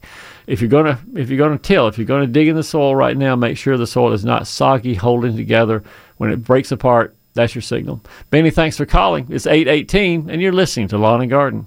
if 0.47 0.61
you're 0.61 0.71
gonna 0.71 0.99
if 1.14 1.28
you're 1.28 1.38
gonna 1.38 1.59
till, 1.59 1.88
if 1.88 1.99
you're 1.99 2.07
gonna 2.07 2.26
dig 2.26 2.49
in 2.49 2.57
the 2.57 2.62
soil 2.62 2.95
right 2.95 3.16
now, 3.16 3.37
make 3.37 3.57
sure 3.57 3.76
the 3.76 3.87
soil 3.87 4.12
is 4.12 4.25
not 4.25 4.47
soggy, 4.47 4.95
holding 4.95 5.37
together. 5.37 5.83
When 6.19 6.31
it 6.31 6.45
breaks 6.45 6.71
apart, 6.73 7.16
that's 7.35 7.54
your 7.54 7.62
signal. 7.62 8.00
Benny, 8.31 8.50
thanks 8.50 8.76
for 8.76 8.87
calling. 8.87 9.26
It's 9.31 9.47
eight 9.47 9.69
eighteen, 9.69 10.31
and 10.31 10.40
you're 10.40 10.52
listening 10.52 10.88
to 10.88 10.99
Lawn 10.99 11.21
and 11.21 11.31
Garden. 11.31 11.66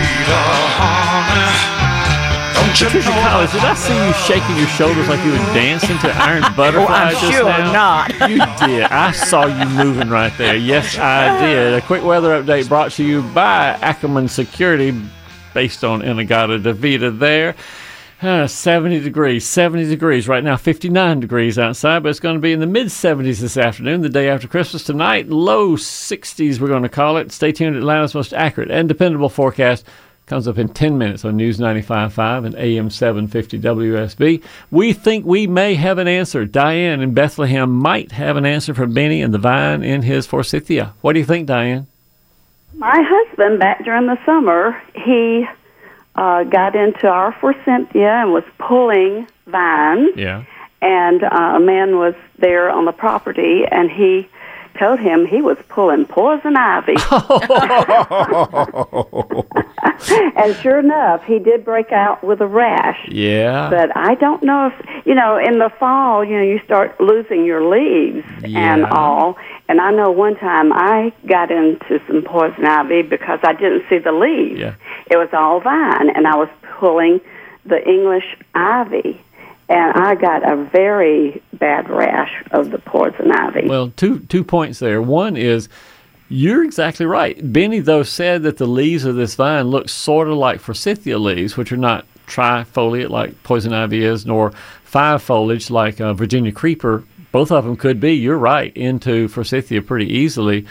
Patricia 2.71 3.09
Collins, 3.09 3.51
did 3.51 3.61
I 3.63 3.73
see 3.73 3.93
you 3.93 4.13
shaking 4.13 4.55
your 4.55 4.67
shoulders 4.67 5.07
like 5.09 5.23
you 5.25 5.31
were 5.31 5.37
dancing 5.53 5.97
to 5.99 6.09
Iron 6.09 6.41
Butterfly 6.55 6.85
Oh, 6.89 6.93
I'm 6.93 7.11
just 7.11 7.31
sure 7.31 7.43
now? 7.45 7.73
not. 7.73 8.11
You 8.29 8.37
did. 8.65 8.83
I 8.83 9.11
saw 9.11 9.45
you 9.45 9.65
moving 9.75 10.09
right 10.09 10.31
there. 10.37 10.55
Yes, 10.55 10.97
I 10.97 11.45
did. 11.45 11.73
A 11.73 11.81
quick 11.81 12.01
weather 12.03 12.41
update 12.41 12.69
brought 12.69 12.91
to 12.93 13.03
you 13.03 13.23
by 13.33 13.77
Ackerman 13.81 14.29
Security, 14.29 14.97
based 15.53 15.83
on 15.83 16.01
Inagata 16.01 16.61
Davita 16.61 17.19
there. 17.19 17.55
Uh, 18.21 18.47
70 18.47 19.01
degrees, 19.01 19.45
70 19.45 19.89
degrees 19.89 20.27
right 20.29 20.43
now, 20.43 20.55
59 20.55 21.19
degrees 21.19 21.59
outside, 21.59 22.03
but 22.03 22.09
it's 22.09 22.19
going 22.19 22.35
to 22.35 22.41
be 22.41 22.53
in 22.53 22.59
the 22.61 22.67
mid 22.67 22.87
70s 22.87 23.39
this 23.41 23.57
afternoon, 23.57 24.01
the 24.01 24.09
day 24.09 24.29
after 24.29 24.47
Christmas 24.47 24.83
tonight. 24.83 25.27
Low 25.27 25.71
60s, 25.75 26.59
we're 26.59 26.67
going 26.67 26.83
to 26.83 26.89
call 26.89 27.17
it. 27.17 27.31
Stay 27.33 27.51
tuned. 27.51 27.75
Atlanta's 27.75 28.15
most 28.15 28.33
accurate 28.33 28.71
and 28.71 28.87
dependable 28.87 29.27
forecast 29.27 29.85
comes 30.31 30.47
up 30.47 30.57
in 30.57 30.69
10 30.69 30.97
minutes 30.97 31.25
on 31.25 31.35
News 31.35 31.59
95.5 31.59 32.45
and 32.45 32.55
AM 32.55 32.89
750 32.89 33.59
WSB. 33.59 34.41
We 34.71 34.93
think 34.93 35.25
we 35.25 35.45
may 35.45 35.75
have 35.75 35.97
an 35.97 36.07
answer. 36.07 36.45
Diane 36.45 37.01
in 37.01 37.13
Bethlehem 37.13 37.69
might 37.69 38.13
have 38.13 38.37
an 38.37 38.45
answer 38.45 38.73
for 38.73 38.87
Benny 38.87 39.21
and 39.21 39.33
the 39.33 39.37
vine 39.37 39.83
in 39.83 40.03
his 40.03 40.25
forsythia. 40.25 40.93
What 41.01 41.13
do 41.13 41.19
you 41.19 41.25
think, 41.25 41.47
Diane? 41.47 41.85
My 42.75 42.95
husband, 43.05 43.59
back 43.59 43.83
during 43.83 44.07
the 44.07 44.17
summer, 44.25 44.81
he 44.95 45.45
uh, 46.15 46.45
got 46.45 46.77
into 46.77 47.09
our 47.09 47.33
forsythia 47.33 48.21
and 48.21 48.31
was 48.31 48.45
pulling 48.57 49.27
vines. 49.47 50.11
Yeah. 50.15 50.45
And 50.81 51.25
uh, 51.25 51.55
a 51.55 51.59
man 51.59 51.97
was 51.97 52.15
there 52.37 52.69
on 52.69 52.85
the 52.85 52.93
property, 52.93 53.65
and 53.69 53.91
he 53.91 54.29
told 54.81 54.99
him 54.99 55.27
he 55.27 55.43
was 55.43 55.57
pulling 55.69 56.05
poison 56.05 56.57
ivy. 56.57 56.95
and 60.35 60.55
sure 60.57 60.79
enough, 60.79 61.23
he 61.23 61.37
did 61.37 61.63
break 61.63 61.91
out 61.91 62.23
with 62.23 62.41
a 62.41 62.47
rash. 62.47 62.99
Yeah. 63.07 63.69
But 63.69 63.95
I 63.95 64.15
don't 64.15 64.41
know 64.41 64.67
if 64.67 65.05
you 65.05 65.13
know 65.13 65.37
in 65.37 65.59
the 65.59 65.69
fall, 65.79 66.25
you 66.25 66.35
know, 66.35 66.41
you 66.41 66.59
start 66.65 66.99
losing 66.99 67.45
your 67.45 67.63
leaves 67.63 68.25
and 68.43 68.85
all. 68.85 69.37
And 69.69 69.79
I 69.79 69.91
know 69.91 70.09
one 70.09 70.35
time 70.35 70.73
I 70.73 71.13
got 71.27 71.51
into 71.51 72.01
some 72.07 72.23
poison 72.23 72.65
ivy 72.65 73.03
because 73.03 73.39
I 73.43 73.53
didn't 73.53 73.83
see 73.87 73.99
the 73.99 74.11
leaves. 74.11 74.59
Yeah. 74.59 74.75
It 75.11 75.17
was 75.17 75.29
all 75.31 75.59
vine, 75.61 76.09
and 76.09 76.25
I 76.25 76.35
was 76.35 76.49
pulling 76.79 77.21
the 77.65 77.87
English 77.87 78.35
ivy, 78.55 79.21
and 79.71 79.93
I 79.93 80.15
got 80.15 80.43
a 80.43 80.57
very 80.65 81.41
bad 81.53 81.89
rash 81.89 82.43
of 82.51 82.71
the 82.71 82.79
poison 82.79 83.31
ivy. 83.31 83.67
Well, 83.67 83.91
two 83.95 84.19
two 84.19 84.43
points 84.43 84.79
there. 84.79 85.01
One 85.01 85.37
is 85.37 85.69
you're 86.27 86.63
exactly 86.63 87.05
right. 87.05 87.39
Benny 87.53 87.79
though 87.79 88.03
said 88.03 88.43
that 88.43 88.57
the 88.57 88.67
leaves 88.67 89.05
of 89.05 89.15
this 89.15 89.35
vine 89.35 89.67
look 89.67 89.87
sort 89.87 90.27
of 90.27 90.35
like 90.35 90.59
forsythia 90.59 91.17
leaves, 91.17 91.55
which 91.55 91.71
are 91.71 91.77
not 91.77 92.05
trifoliate 92.27 93.09
like 93.09 93.41
poison 93.43 93.71
ivy 93.73 94.03
is, 94.03 94.25
nor 94.25 94.51
five 94.83 95.21
foliage 95.21 95.69
like 95.69 96.01
uh, 96.01 96.13
Virginia 96.13 96.51
creeper. 96.51 97.03
Both 97.31 97.51
of 97.51 97.63
them 97.63 97.77
could 97.77 98.01
be. 98.01 98.13
You're 98.13 98.37
right 98.37 98.75
into 98.75 99.29
forsythia 99.29 99.81
pretty 99.81 100.11
easily, 100.13 100.65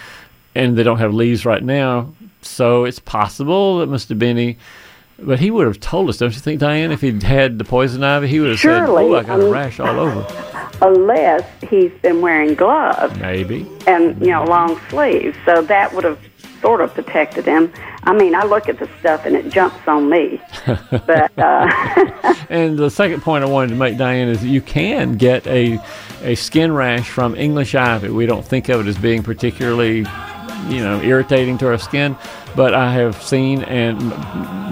and 0.55 0.77
they 0.77 0.83
don't 0.83 0.99
have 0.99 1.15
leaves 1.15 1.47
right 1.47 1.63
now. 1.65 2.13
So 2.43 2.85
it's 2.85 2.99
possible 2.99 3.79
that 3.79 3.89
Mr. 3.89 4.19
Benny 4.19 4.59
But 5.23 5.39
he 5.41 5.51
would 5.51 5.67
have 5.67 5.81
told 5.81 6.09
us, 6.09 6.17
don't 6.19 6.33
you 6.35 6.41
think, 6.41 6.61
Diane? 6.61 6.91
If 6.93 7.01
he'd 7.03 7.23
had 7.23 7.59
the 7.59 7.65
poison 7.65 8.03
ivy, 8.03 8.29
he 8.29 8.41
would 8.41 8.51
have 8.51 8.59
Surely, 8.59 9.05
said, 9.05 9.13
"Oh, 9.13 9.17
I 9.17 9.23
got 9.23 9.41
a 9.41 9.43
mean- 9.45 9.53
rash 9.53 9.79
all 9.81 9.99
over." 10.01 10.27
Unless 10.83 11.45
he's 11.69 11.93
been 12.01 12.23
wearing 12.23 12.55
gloves 12.55 13.15
Maybe. 13.19 13.67
and 13.87 14.19
you 14.21 14.29
know 14.33 14.45
long 14.45 14.81
sleeves, 14.89 15.37
so 15.45 15.61
that 15.63 15.93
would 15.95 16.05
have 16.05 16.19
sort 16.63 16.81
of 16.81 16.95
protected 16.95 17.45
him. 17.45 17.71
I 18.05 18.15
mean, 18.15 18.35
I 18.35 18.45
look 18.45 18.67
at 18.69 18.79
the 18.79 18.89
stuff 18.99 19.27
and 19.27 19.37
it 19.37 19.51
jumps 19.51 19.87
on 19.87 20.09
me, 20.09 20.41
but 20.67 21.39
uh, 21.39 22.35
And 22.49 22.79
the 22.79 22.89
second 22.91 23.21
point 23.23 23.45
I 23.45 23.47
wanted 23.47 23.69
to 23.69 23.75
make, 23.77 23.99
Diane, 23.99 24.29
is 24.29 24.41
that 24.41 24.49
you 24.49 24.63
can 24.63 25.17
get 25.19 25.47
a 25.47 25.79
a 26.23 26.35
skin 26.35 26.73
rash 26.73 27.09
from 27.11 27.35
English 27.35 27.75
ivy. 27.75 28.09
We 28.09 28.25
don't 28.27 28.45
think 28.45 28.69
of 28.71 28.81
it 28.81 28.87
as 28.89 28.97
being 28.99 29.23
particularly, 29.23 29.99
you 30.69 30.83
know, 30.83 31.01
irritating 31.03 31.59
to 31.59 31.67
our 31.69 31.79
skin, 31.79 32.17
but 32.57 32.75
I 32.75 32.93
have 32.93 33.23
seen, 33.23 33.63
and 33.63 34.09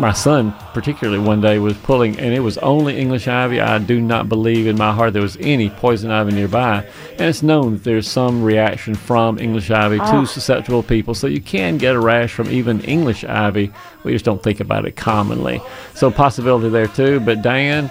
my 0.00 0.12
son 0.12 0.54
particularly 0.74 1.18
one 1.18 1.40
day 1.40 1.58
was 1.58 1.76
pulling, 1.78 2.18
and 2.18 2.34
it 2.34 2.40
was 2.40 2.58
only 2.58 2.98
English 2.98 3.28
ivy. 3.28 3.60
I 3.60 3.78
do 3.78 4.00
not 4.00 4.28
believe 4.28 4.66
in 4.66 4.76
my 4.76 4.92
heart 4.92 5.12
there 5.12 5.22
was 5.22 5.36
any 5.40 5.70
poison 5.70 6.10
ivy 6.10 6.32
nearby, 6.32 6.86
and 7.12 7.20
it's 7.20 7.42
known 7.42 7.74
that 7.74 7.84
there's 7.84 8.08
some 8.08 8.42
reaction 8.42 8.94
from 8.94 9.38
English 9.38 9.70
ivy 9.70 9.98
to 9.98 10.26
susceptible 10.26 10.82
people, 10.82 11.14
so 11.14 11.26
you 11.26 11.40
can 11.40 11.78
get 11.78 11.94
a 11.94 12.00
rash 12.00 12.32
from 12.32 12.50
even 12.50 12.80
English 12.82 13.24
ivy. 13.24 13.72
We 14.04 14.12
just 14.12 14.24
don't 14.24 14.42
think 14.42 14.60
about 14.60 14.86
it 14.86 14.96
commonly. 14.96 15.60
So 15.94 16.10
possibility 16.10 16.68
there 16.68 16.88
too. 16.88 17.20
But 17.20 17.42
Dan, 17.42 17.90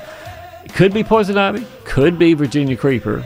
could 0.73 0.93
be 0.93 1.03
poison 1.03 1.37
ivy, 1.37 1.65
could 1.85 2.19
be 2.19 2.33
Virginia 2.33 2.75
creeper, 2.75 3.23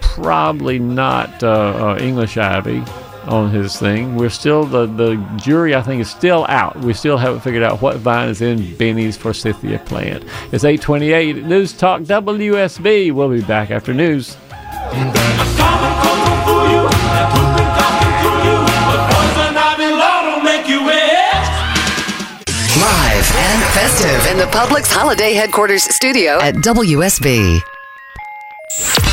probably 0.00 0.78
not 0.78 1.42
uh, 1.42 1.48
uh, 1.48 1.98
English 2.00 2.36
ivy 2.36 2.82
on 3.26 3.50
his 3.50 3.76
thing. 3.76 4.16
We're 4.16 4.30
still 4.30 4.64
the 4.64 4.86
the 4.86 5.16
jury. 5.36 5.74
I 5.74 5.82
think 5.82 6.00
is 6.00 6.10
still 6.10 6.46
out. 6.48 6.76
We 6.78 6.92
still 6.94 7.16
haven't 7.16 7.40
figured 7.40 7.62
out 7.62 7.82
what 7.82 7.96
vine 7.96 8.28
is 8.28 8.40
in 8.40 8.76
Benny's 8.76 9.16
forsythia 9.16 9.78
plant. 9.80 10.24
It's 10.52 10.64
8:28 10.64 11.44
News 11.44 11.72
Talk 11.72 12.02
WSB. 12.02 13.12
We'll 13.12 13.30
be 13.30 13.42
back 13.42 13.70
after 13.70 13.94
news. 13.94 14.36
Live 22.76 23.26
and 23.36 23.62
festive 23.74 24.32
in 24.32 24.38
the 24.38 24.46
Publix 24.52 24.90
Holiday 24.90 25.34
Headquarters 25.34 25.82
studio 25.82 26.40
at 26.40 26.54
WSB. 26.56 27.60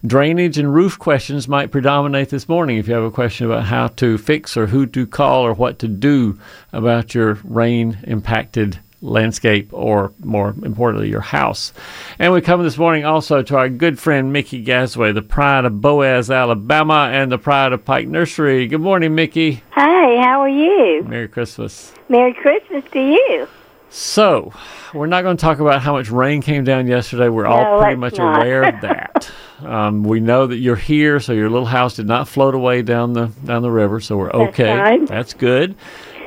drainage 0.06 0.56
and 0.56 0.72
roof 0.72 0.98
questions 0.98 1.48
might 1.48 1.70
predominate 1.70 2.30
this 2.30 2.48
morning. 2.48 2.78
If 2.78 2.88
you 2.88 2.94
have 2.94 3.04
a 3.04 3.10
question 3.10 3.44
about 3.44 3.64
how 3.64 3.88
to 3.88 4.16
fix 4.16 4.56
or 4.56 4.68
who 4.68 4.86
to 4.86 5.06
call 5.06 5.44
or 5.44 5.52
what 5.52 5.78
to 5.80 5.88
do 5.88 6.38
about 6.72 7.14
your 7.14 7.34
rain-impacted 7.44 8.80
landscape 9.04 9.68
or 9.72 10.12
more 10.20 10.54
importantly 10.62 11.10
your 11.10 11.20
house 11.20 11.72
and 12.18 12.32
we 12.32 12.40
come 12.40 12.62
this 12.62 12.78
morning 12.78 13.04
also 13.04 13.42
to 13.42 13.54
our 13.54 13.68
good 13.68 13.98
friend 13.98 14.32
mickey 14.32 14.64
gasway 14.64 15.12
the 15.12 15.20
pride 15.20 15.66
of 15.66 15.80
boaz 15.82 16.30
alabama 16.30 17.10
and 17.12 17.30
the 17.30 17.36
pride 17.36 17.72
of 17.72 17.84
pike 17.84 18.08
nursery 18.08 18.66
good 18.66 18.80
morning 18.80 19.14
mickey 19.14 19.62
Hi, 19.72 20.22
how 20.22 20.40
are 20.40 20.48
you? 20.48 21.04
merry 21.06 21.28
christmas 21.28 21.92
Merry 22.08 22.32
Christmas 22.34 22.84
to 22.92 23.00
you. 23.00 23.48
so 23.90 24.52
we're 24.94 25.06
not 25.06 25.22
going 25.22 25.36
to 25.36 25.40
talk 25.40 25.58
about 25.60 25.82
how 25.82 25.92
much 25.92 26.10
rain 26.10 26.40
came 26.40 26.64
down 26.64 26.86
yesterday 26.86 27.28
we're 27.28 27.46
all 27.46 27.80
pretty 27.82 27.96
much 27.96 28.16
not. 28.16 28.36
aware 28.40 28.62
of 28.64 28.80
that 28.80 29.30
um, 29.60 30.02
we 30.02 30.20
know 30.20 30.46
that 30.46 30.56
you're 30.56 30.76
here 30.76 31.20
so 31.20 31.32
your 31.34 31.50
little 31.50 31.66
house 31.66 31.94
did 31.96 32.06
not 32.06 32.26
float 32.26 32.54
away 32.54 32.80
down 32.82 33.12
the 33.12 33.26
down 33.44 33.60
the 33.62 33.70
river 33.70 34.00
so 34.00 34.16
we're 34.16 34.32
That's 34.32 34.48
okay 34.60 34.76
right. 34.78 35.06
that's 35.06 35.34
good 35.34 35.74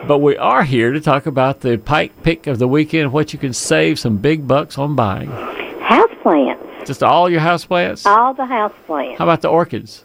but 0.06 0.20
we 0.20 0.38
are 0.38 0.64
here 0.64 0.92
to 0.92 1.00
talk 1.02 1.26
about 1.26 1.62
the 1.62 1.78
pike 1.78 2.24
pick 2.24 2.48
of 2.48 2.60
the 2.60 2.68
weekend 2.68 3.12
what 3.12 3.34
you 3.34 3.40
can 3.40 3.54
save 3.54 4.00
some 4.00 4.18
big 4.18 4.48
bucks 4.48 4.78
on 4.78 4.96
buying 4.96 5.30
House 5.82 6.12
plants. 6.22 6.64
Just 6.86 7.04
all 7.04 7.30
your 7.30 7.40
house 7.40 7.66
plants? 7.66 8.06
All 8.06 8.34
the 8.34 8.46
house 8.46 8.74
plants. 8.86 9.18
How 9.18 9.26
about 9.26 9.42
the 9.42 9.48
orchids? 9.50 10.04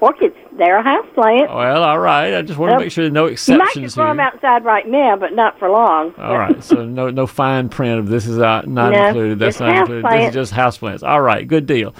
Orchids, 0.00 0.34
they're 0.58 0.78
a 0.78 0.82
house 0.82 1.06
plant. 1.14 1.48
Well, 1.48 1.82
all 1.82 1.98
right. 1.98 2.34
I 2.34 2.42
just 2.42 2.58
want 2.58 2.72
to 2.72 2.78
make 2.78 2.92
sure 2.92 3.04
there 3.04 3.10
are 3.10 3.14
no 3.14 3.22
you 3.22 3.28
might 3.28 3.32
exceptions 3.32 3.84
just 3.86 3.96
grow 3.96 4.08
them 4.08 4.18
here. 4.18 4.26
outside 4.26 4.64
right 4.64 4.86
now, 4.86 5.16
but 5.16 5.32
not 5.32 5.58
for 5.58 5.70
long. 5.70 6.12
All 6.18 6.36
right. 6.36 6.62
So 6.62 6.84
no 6.84 7.10
no 7.10 7.26
fine 7.26 7.68
print 7.68 8.00
of 8.00 8.08
this 8.08 8.26
is 8.26 8.38
uh, 8.38 8.62
not 8.66 8.92
No, 8.92 9.06
included. 9.06 9.38
That's 9.38 9.60
not 9.60 9.76
included. 9.76 10.04
This 10.04 10.28
is 10.28 10.34
just 10.34 10.52
houseplants. 10.52 11.02
All 11.02 11.20
right. 11.22 11.46
Good 11.46 11.66
deal. 11.66 11.94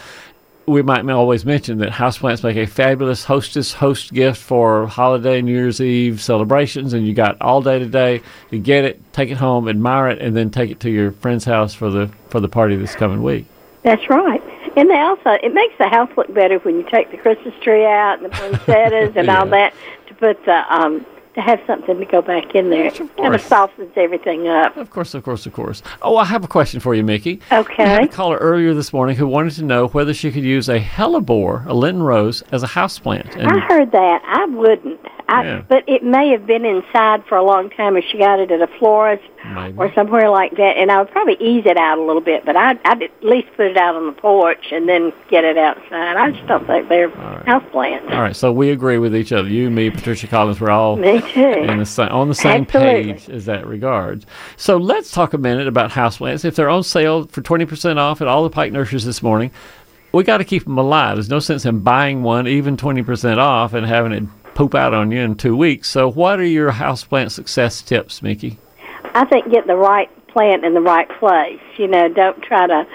We 0.66 0.81
might 0.83 1.09
always 1.11 1.44
mention 1.44 1.79
that 1.79 1.90
houseplants 1.90 2.42
make 2.42 2.57
a 2.57 2.66
fabulous 2.66 3.24
hostess 3.24 3.74
host 3.74 4.14
gift 4.14 4.40
for 4.40 4.87
holiday, 4.87 5.42
New 5.42 5.53
Year's 5.53 5.81
Eve 5.81 6.22
celebrations, 6.22 6.94
and 6.94 7.07
you 7.07 7.12
got 7.12 7.40
all 7.42 7.61
day 7.61 7.79
today. 7.79 8.22
You 8.50 8.61
get 8.61 8.85
it, 8.85 9.12
take 9.12 9.31
it 9.31 9.37
home, 9.37 9.68
admire 9.68 10.09
it, 10.09 10.20
and 10.20 10.35
then 10.35 10.50
take 10.50 10.70
it 10.70 10.81
to 10.81 10.90
your 10.90 11.12
friend's 11.12 11.44
house 11.44 11.74
for 11.74 11.90
the 11.90 12.11
for 12.31 12.40
the 12.40 12.48
party 12.48 12.77
this 12.77 12.94
coming 12.94 13.22
week. 13.22 13.44
That's 13.83 14.09
right. 14.09 14.42
And 14.77 14.90
they 14.90 14.98
also, 14.98 15.31
it 15.42 15.55
makes 15.55 15.77
the 15.79 15.88
house 15.88 16.11
look 16.16 16.33
better 16.35 16.59
when 16.61 16.77
you 16.77 16.87
take 16.90 17.11
the 17.11 17.16
Christmas 17.16 17.55
tree 17.62 17.85
out 17.85 18.20
and 18.20 18.24
the 18.24 18.37
poinsettias 18.37 19.12
and 19.16 19.29
all 19.31 19.46
that 19.46 19.72
to 20.09 20.14
put 20.14 20.44
the, 20.46 20.74
um, 20.74 21.07
to 21.35 21.40
have 21.40 21.61
something 21.66 21.99
to 21.99 22.05
go 22.05 22.23
back 22.23 22.55
in 22.55 22.70
there. 22.70 22.85
Yes, 22.85 23.01
of 23.01 23.14
kind 23.16 23.35
of 23.35 23.40
softens 23.40 23.92
everything 23.97 24.49
up. 24.49 24.77
Of 24.77 24.90
course, 24.90 25.14
of 25.14 25.25
course, 25.25 25.47
of 25.47 25.53
course. 25.53 25.83
Oh, 26.03 26.16
I 26.16 26.25
have 26.25 26.44
a 26.44 26.49
question 26.49 26.81
for 26.81 26.94
you, 26.94 27.03
Mickey. 27.03 27.40
Okay. 27.51 27.85
We 27.85 27.90
had 27.90 28.05
a 28.05 28.09
caller 28.09 28.37
earlier 28.37 28.75
this 28.75 28.92
morning 28.92 29.16
who 29.16 29.27
wanted 29.27 29.55
to 29.55 29.64
know 29.64 29.88
whether 29.88 30.14
she 30.14 30.31
could 30.31 30.44
use 30.44 30.68
a 30.68 30.79
hellebore, 30.79 31.66
a 31.66 31.75
Lenten 31.75 32.03
rose, 32.03 32.42
as 32.53 32.62
a 32.62 32.68
houseplant. 32.68 33.37
I 33.37 33.59
heard 33.61 33.90
that. 33.92 34.23
I 34.25 34.44
wouldn't. 34.47 35.01
I, 35.35 35.44
Yeah. 35.44 35.62
But 35.68 35.85
it 35.88 36.03
may 36.03 36.29
have 36.31 36.47
been 36.47 36.64
inside 36.64 37.25
for 37.27 37.37
a 37.37 37.42
long 37.44 37.70
time 37.70 37.97
if 37.97 38.05
she 38.11 38.18
got 38.18 38.38
it 38.40 38.51
at 38.51 38.61
a 38.61 38.66
florist 38.79 39.23
Maybe. 39.55 39.77
or 39.79 39.92
somewhere 39.94 40.29
like 40.31 40.53
that. 40.53 40.77
And 40.77 40.90
I 40.90 40.99
would 41.01 41.11
probably 41.11 41.37
ease 41.40 41.64
it 41.66 41.77
out 41.77 41.99
a 41.99 42.03
little 42.03 42.20
bit, 42.23 42.44
but 42.44 42.57
I'd, 42.57 42.79
I'd 42.85 43.03
at 43.03 43.11
least 43.23 43.49
put 43.57 43.66
it 43.66 43.77
out 43.77 43.94
on 43.97 44.07
the 44.07 44.12
porch 44.12 44.66
and 44.73 44.88
then 44.88 45.12
get 45.29 45.44
it 45.44 45.59
outside. 45.59 46.16
I 46.16 46.31
just 46.31 46.47
don't 46.47 46.66
think 46.66 46.88
they're 46.88 47.11
houseplants. 47.11 48.11
All 48.11 48.20
right, 48.23 48.37
so 48.37 48.53
we 48.53 48.70
agree 48.70 48.99
with 48.99 49.14
each 49.14 49.33
other. 49.33 49.49
You, 49.49 49.70
me, 49.70 49.90
Patricia 49.90 50.27
Collins, 50.27 50.61
we're 50.61 50.70
all 50.70 50.97
Me 50.97 51.20
too. 51.33 51.40
in 51.40 51.79
the 51.79 51.87
sa- 51.87 52.09
on 52.09 52.29
the 52.29 52.35
same 52.35 52.62
Absolutely. 52.62 53.12
page 53.14 53.29
as 53.31 53.47
that 53.47 53.66
regards. 53.66 54.27
So 54.57 54.77
let's 54.77 55.11
talk 55.11 55.35
a 55.35 55.38
minute 55.38 55.66
about 55.68 55.90
houseplants. 55.90 56.44
If 56.44 56.57
they're 56.57 56.70
on 56.70 56.83
sale 56.83 57.27
for 57.27 57.42
20% 57.42 57.97
off 57.99 58.20
at 58.20 58.29
all 58.29 58.42
the 58.44 58.51
Pike 58.51 58.73
nurseries 58.73 59.05
this 59.05 59.23
morning, 59.23 59.51
we 60.12 60.23
got 60.23 60.38
to 60.38 60.44
keep 60.44 60.64
them 60.64 60.79
alive. 60.79 61.16
There's 61.16 61.29
no 61.29 61.40
sense 61.40 61.64
in 61.66 61.81
buying 61.81 62.23
one, 62.23 62.47
even 62.47 62.77
20% 62.77 63.38
off, 63.38 63.75
and 63.75 63.85
having 63.85 64.12
it 64.12 64.23
poop 64.55 64.75
out 64.75 64.95
on 64.95 65.11
you 65.11 65.21
in 65.21 65.35
two 65.35 65.57
weeks. 65.57 65.90
So, 65.90 66.11
what 66.11 66.40
are 66.40 66.47
your 66.47 66.73
houseplant 66.73 67.31
success 67.31 67.83
tips, 67.83 68.23
Mickey? 68.23 68.59
I 69.14 69.25
think 69.25 69.51
get 69.51 69.67
the 69.67 69.77
right 69.77 70.11
plant 70.29 70.64
in 70.64 70.75
the 70.75 70.81
right 70.81 71.09
place. 71.19 71.61
You 71.77 71.87
know, 71.88 72.09
don't 72.09 72.43
try 72.43 72.67
to 72.67 72.87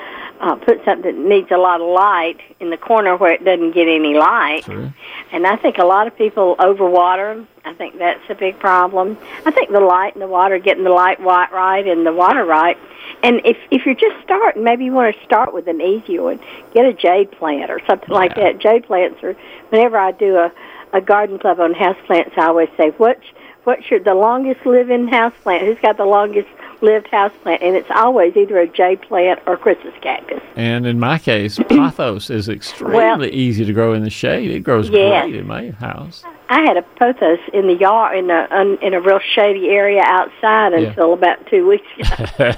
uh, 0.41 0.55
put 0.55 0.83
something 0.85 1.15
that 1.15 1.29
needs 1.29 1.51
a 1.51 1.57
lot 1.57 1.81
of 1.81 1.87
light 1.87 2.39
in 2.59 2.69
the 2.69 2.77
corner 2.77 3.17
where 3.17 3.31
it 3.31 3.43
doesn't 3.43 3.71
get 3.71 3.87
any 3.87 4.13
light. 4.13 4.63
True. 4.63 4.91
And 5.31 5.45
I 5.45 5.55
think 5.55 5.77
a 5.77 5.85
lot 5.85 6.07
of 6.07 6.17
people 6.17 6.55
overwater 6.59 7.31
'em. 7.31 7.47
I 7.65 7.73
think 7.73 7.97
that's 7.97 8.29
a 8.29 8.35
big 8.35 8.57
problem. 8.59 9.17
I 9.45 9.51
think 9.51 9.71
the 9.71 9.79
light 9.79 10.13
and 10.15 10.21
the 10.21 10.27
water, 10.27 10.57
getting 10.57 10.83
the 10.83 10.89
light 10.89 11.19
right 11.21 11.85
and 11.85 12.05
the 12.05 12.13
water 12.13 12.45
right. 12.45 12.77
And 13.21 13.41
if 13.43 13.57
if 13.69 13.85
you're 13.85 13.95
just 13.95 14.15
starting, 14.23 14.63
maybe 14.63 14.85
you 14.85 14.93
want 14.93 15.15
to 15.15 15.23
start 15.23 15.53
with 15.53 15.67
an 15.67 15.81
easier 15.81 16.23
one. 16.23 16.39
Get 16.73 16.85
a 16.85 16.93
jade 16.93 17.31
plant 17.31 17.69
or 17.69 17.79
something 17.85 18.09
like 18.09 18.35
that. 18.35 18.59
Jade 18.59 18.85
plants 18.85 19.21
are. 19.23 19.35
Whenever 19.69 19.97
I 19.97 20.11
do 20.11 20.37
a 20.37 20.51
a 20.93 21.01
garden 21.01 21.39
club 21.39 21.59
on 21.59 21.73
house 21.73 21.97
plants, 22.05 22.31
I 22.37 22.47
always 22.47 22.69
say, 22.77 22.89
"What's 22.97 23.25
what's 23.63 23.89
your 23.91 23.99
the 23.99 24.15
longest 24.15 24.65
living 24.65 25.07
house 25.07 25.33
plant? 25.43 25.65
Who's 25.65 25.77
got 25.79 25.97
the 25.97 26.05
longest 26.05 26.47
lived 26.81 27.07
house 27.07 27.31
plant?" 27.43 27.61
And 27.61 27.75
it's 27.75 27.89
always 27.91 28.35
either 28.35 28.57
a 28.59 28.67
jade 28.67 29.01
plant 29.01 29.39
or 29.45 29.57
Christmas 29.57 29.93
cactus. 30.01 30.41
And 30.55 30.85
in 30.87 30.99
my 30.99 31.17
case, 31.19 31.57
pothos 31.69 32.29
is 32.29 32.49
extremely 32.49 32.95
Well- 32.97 33.25
easy 33.25 33.65
to 33.65 33.73
grow 33.73 33.93
in 33.93 34.03
the 34.03 34.09
shade. 34.09 34.51
It 34.51 34.61
grows 34.63 34.89
Yes. 34.89 35.23
great 35.25 35.35
in 35.35 35.47
my 35.47 35.69
house. 35.71 36.23
I 36.51 36.61
had 36.61 36.77
a 36.77 36.81
pothos 36.81 37.39
in 37.53 37.67
the 37.67 37.75
yard 37.75 38.17
in 38.17 38.31
a 38.31 38.47
un, 38.49 38.77
in 38.81 38.95
a 38.95 38.99
real 38.99 39.19
shady 39.19 39.69
area 39.69 40.01
outside 40.03 40.73
Yeah. 40.73 40.89
until 40.89 41.13
about 41.13 41.45
two 41.47 41.67
weeks 41.67 41.85
ago. 41.97 42.51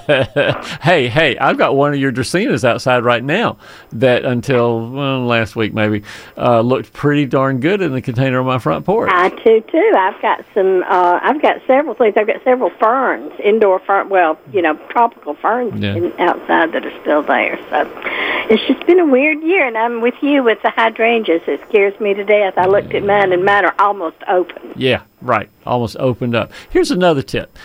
hey, 0.82 1.08
hey, 1.08 1.36
I've 1.38 1.58
got 1.58 1.76
one 1.76 1.92
of 1.92 2.00
your 2.00 2.10
dracaenas 2.10 2.64
outside 2.64 3.04
right 3.04 3.22
now 3.22 3.58
that 3.92 4.24
until 4.24 4.90
well, 4.90 5.26
last 5.26 5.56
week 5.56 5.74
maybe 5.74 6.02
uh, 6.38 6.60
looked 6.62 6.92
pretty 6.94 7.26
darn 7.26 7.60
good 7.60 7.82
in 7.82 7.92
the 7.92 8.00
container 8.00 8.40
on 8.40 8.46
my 8.46 8.58
front 8.58 8.86
porch. 8.86 9.10
I 9.12 9.28
too 9.28 9.60
too. 9.70 9.92
I've 9.96 10.20
got 10.22 10.44
some. 10.54 10.82
Uh, 10.84 11.20
I've 11.22 11.42
got 11.42 11.60
several 11.66 11.94
things. 11.94 12.14
I've 12.16 12.26
got 12.26 12.42
several 12.44 12.70
ferns, 12.80 13.32
indoor 13.44 13.78
fern. 13.80 14.08
Well, 14.08 14.38
you 14.52 14.62
know, 14.62 14.74
tropical 14.88 15.34
ferns 15.34 15.78
Yeah. 15.80 15.96
in, 15.96 16.12
outside 16.18 16.72
that 16.72 16.86
are 16.86 17.00
still 17.02 17.22
there. 17.22 17.58
So 17.68 17.90
it's 18.48 18.62
just 18.66 18.86
been 18.86 19.00
a 19.00 19.06
weird 19.06 19.42
year, 19.42 19.66
and 19.66 19.76
I'm 19.76 20.00
with 20.00 20.14
you 20.22 20.42
with 20.42 20.60
the 20.62 20.70
hydrangeas. 20.70 21.42
It 21.46 21.60
scares 21.68 21.98
me 22.00 22.14
to 22.14 22.24
death. 22.24 22.54
I 22.56 22.66
looked 22.66 22.94
at 22.94 23.02
mine, 23.04 23.32
and 23.32 23.44
mine 23.44 23.64
are 23.66 23.74
almost 23.82 24.16
open. 24.28 24.72
Yeah, 24.76 25.02
right. 25.20 25.50
Almost 25.66 25.96
opened 25.98 26.34
up. 26.34 26.52
Here's 26.70 26.90
another 26.90 27.22
tip. 27.22 27.58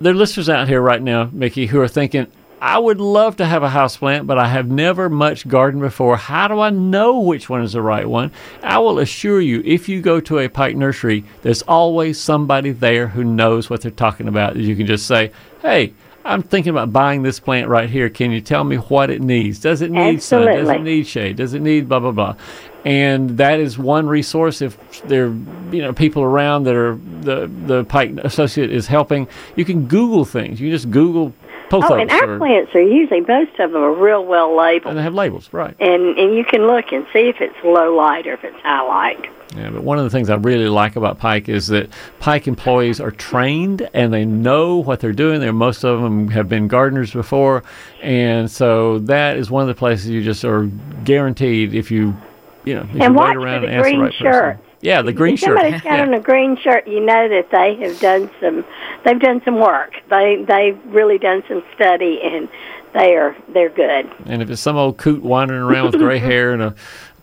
There 0.00 0.12
are 0.12 0.16
listeners 0.16 0.48
out 0.48 0.68
here 0.68 0.82
right 0.82 1.00
now, 1.00 1.30
Mickey, 1.32 1.66
who 1.66 1.80
are 1.80 1.88
thinking, 1.88 2.26
I 2.60 2.78
would 2.78 3.00
love 3.00 3.36
to 3.36 3.46
have 3.46 3.62
a 3.62 3.68
house 3.68 3.96
plant, 3.96 4.26
but 4.26 4.38
I 4.38 4.48
have 4.48 4.70
never 4.70 5.08
much 5.08 5.48
gardened 5.48 5.82
before. 5.82 6.16
How 6.16 6.46
do 6.46 6.60
I 6.60 6.70
know 6.70 7.18
which 7.18 7.48
one 7.48 7.62
is 7.62 7.72
the 7.72 7.82
right 7.82 8.08
one? 8.08 8.30
I 8.62 8.78
will 8.78 8.98
assure 8.98 9.40
you, 9.40 9.62
if 9.64 9.88
you 9.88 10.00
go 10.00 10.20
to 10.20 10.38
a 10.38 10.48
Pike 10.48 10.76
nursery, 10.76 11.24
there's 11.42 11.62
always 11.62 12.20
somebody 12.20 12.70
there 12.70 13.08
who 13.08 13.24
knows 13.24 13.68
what 13.68 13.80
they're 13.80 13.90
talking 13.90 14.28
about. 14.28 14.56
You 14.56 14.76
can 14.76 14.86
just 14.86 15.06
say, 15.06 15.32
hey, 15.60 15.94
I'm 16.24 16.42
thinking 16.42 16.70
about 16.70 16.92
buying 16.92 17.22
this 17.22 17.40
plant 17.40 17.68
right 17.68 17.90
here. 17.90 18.08
Can 18.08 18.30
you 18.30 18.40
tell 18.40 18.64
me 18.64 18.76
what 18.76 19.10
it 19.10 19.20
needs? 19.20 19.58
Does 19.58 19.82
it 19.82 19.90
need 19.90 20.22
sun? 20.22 20.46
Does 20.46 20.68
it 20.68 20.82
need 20.82 21.06
shade? 21.06 21.36
Does 21.36 21.54
it 21.54 21.60
need 21.60 21.88
blah 21.88 22.00
blah 22.00 22.12
blah? 22.12 22.36
And 22.84 23.36
that 23.38 23.60
is 23.60 23.78
one 23.78 24.06
resource. 24.08 24.60
If 24.60 25.02
there, 25.02 25.26
are, 25.26 25.36
you 25.70 25.82
know, 25.82 25.92
people 25.92 26.22
around 26.22 26.64
that 26.64 26.74
are 26.74 26.98
the 27.20 27.50
the 27.66 27.84
Pike 27.84 28.12
Associate 28.18 28.70
is 28.70 28.86
helping, 28.86 29.28
you 29.56 29.64
can 29.64 29.86
Google 29.86 30.24
things. 30.24 30.60
You 30.60 30.68
can 30.68 30.76
just 30.76 30.90
Google 30.90 31.32
Oh, 31.72 31.94
and 31.94 32.10
our 32.10 32.34
or- 32.34 32.38
plants 32.38 32.74
are 32.74 32.82
usually 32.82 33.20
most 33.22 33.58
of 33.58 33.72
them 33.72 33.82
are 33.82 33.92
real 33.92 34.24
well 34.24 34.54
labeled, 34.56 34.90
and 34.90 34.98
they 34.98 35.02
have 35.02 35.14
labels, 35.14 35.48
right? 35.52 35.74
and 35.80 36.18
and 36.18 36.34
you 36.36 36.44
can 36.44 36.66
look 36.66 36.92
and 36.92 37.06
see 37.12 37.28
if 37.28 37.40
it's 37.40 37.54
low 37.64 37.94
light 37.96 38.26
or 38.26 38.34
if 38.34 38.44
it's 38.44 38.60
high 38.62 38.82
light. 38.82 39.26
Yeah, 39.56 39.68
but 39.68 39.82
one 39.84 39.98
of 39.98 40.04
the 40.04 40.10
things 40.10 40.30
I 40.30 40.36
really 40.36 40.68
like 40.68 40.96
about 40.96 41.18
Pike 41.18 41.48
is 41.50 41.66
that 41.66 41.90
Pike 42.20 42.48
employees 42.48 43.00
are 43.00 43.10
trained 43.10 43.86
and 43.92 44.10
they 44.12 44.24
know 44.24 44.76
what 44.78 45.00
they're 45.00 45.12
doing. 45.12 45.40
They're 45.40 45.52
most 45.52 45.84
of 45.84 46.00
them 46.00 46.28
have 46.28 46.48
been 46.48 46.68
gardeners 46.68 47.12
before, 47.12 47.62
and 48.00 48.50
so 48.50 48.98
that 49.00 49.36
is 49.36 49.50
one 49.50 49.60
of 49.62 49.68
the 49.68 49.74
places 49.74 50.08
you 50.08 50.22
just 50.22 50.44
are 50.44 50.70
guaranteed 51.04 51.74
if 51.74 51.90
you, 51.90 52.16
you 52.64 52.74
know, 52.74 52.82
if 52.82 53.00
And 53.00 53.14
you 53.14 53.20
wait 53.20 53.36
around 53.36 53.64
and 53.64 53.74
ask 53.74 53.90
the 53.90 53.98
right 53.98 54.14
shirt. 54.14 54.56
person. 54.58 54.71
Yeah, 54.82 55.00
the 55.02 55.12
green 55.12 55.34
if 55.34 55.40
shirt. 55.40 55.56
somebody's 55.58 55.80
got 55.80 55.94
Yeah. 55.98 56.02
on 56.02 56.12
a 56.14 56.20
green 56.20 56.56
shirt, 56.58 56.86
you 56.86 57.00
know 57.00 57.28
that 57.28 57.50
they 57.50 57.76
have 57.76 57.98
done 58.00 58.30
some. 58.40 58.64
They've 59.04 59.18
done 59.20 59.40
some 59.44 59.58
work. 59.58 59.94
They 60.10 60.44
they've 60.46 60.78
really 60.86 61.18
done 61.18 61.42
some 61.48 61.62
study, 61.74 62.20
and 62.22 62.48
they 62.92 63.14
are 63.14 63.34
they're 63.54 63.70
good. 63.70 64.10
And 64.26 64.42
if 64.42 64.50
it's 64.50 64.60
some 64.60 64.76
old 64.76 64.98
coot 64.98 65.22
wandering 65.22 65.62
around 65.62 65.86
with 65.92 66.00
gray 66.00 66.18
hair 66.30 66.52
and 66.52 66.62
a 66.62 66.74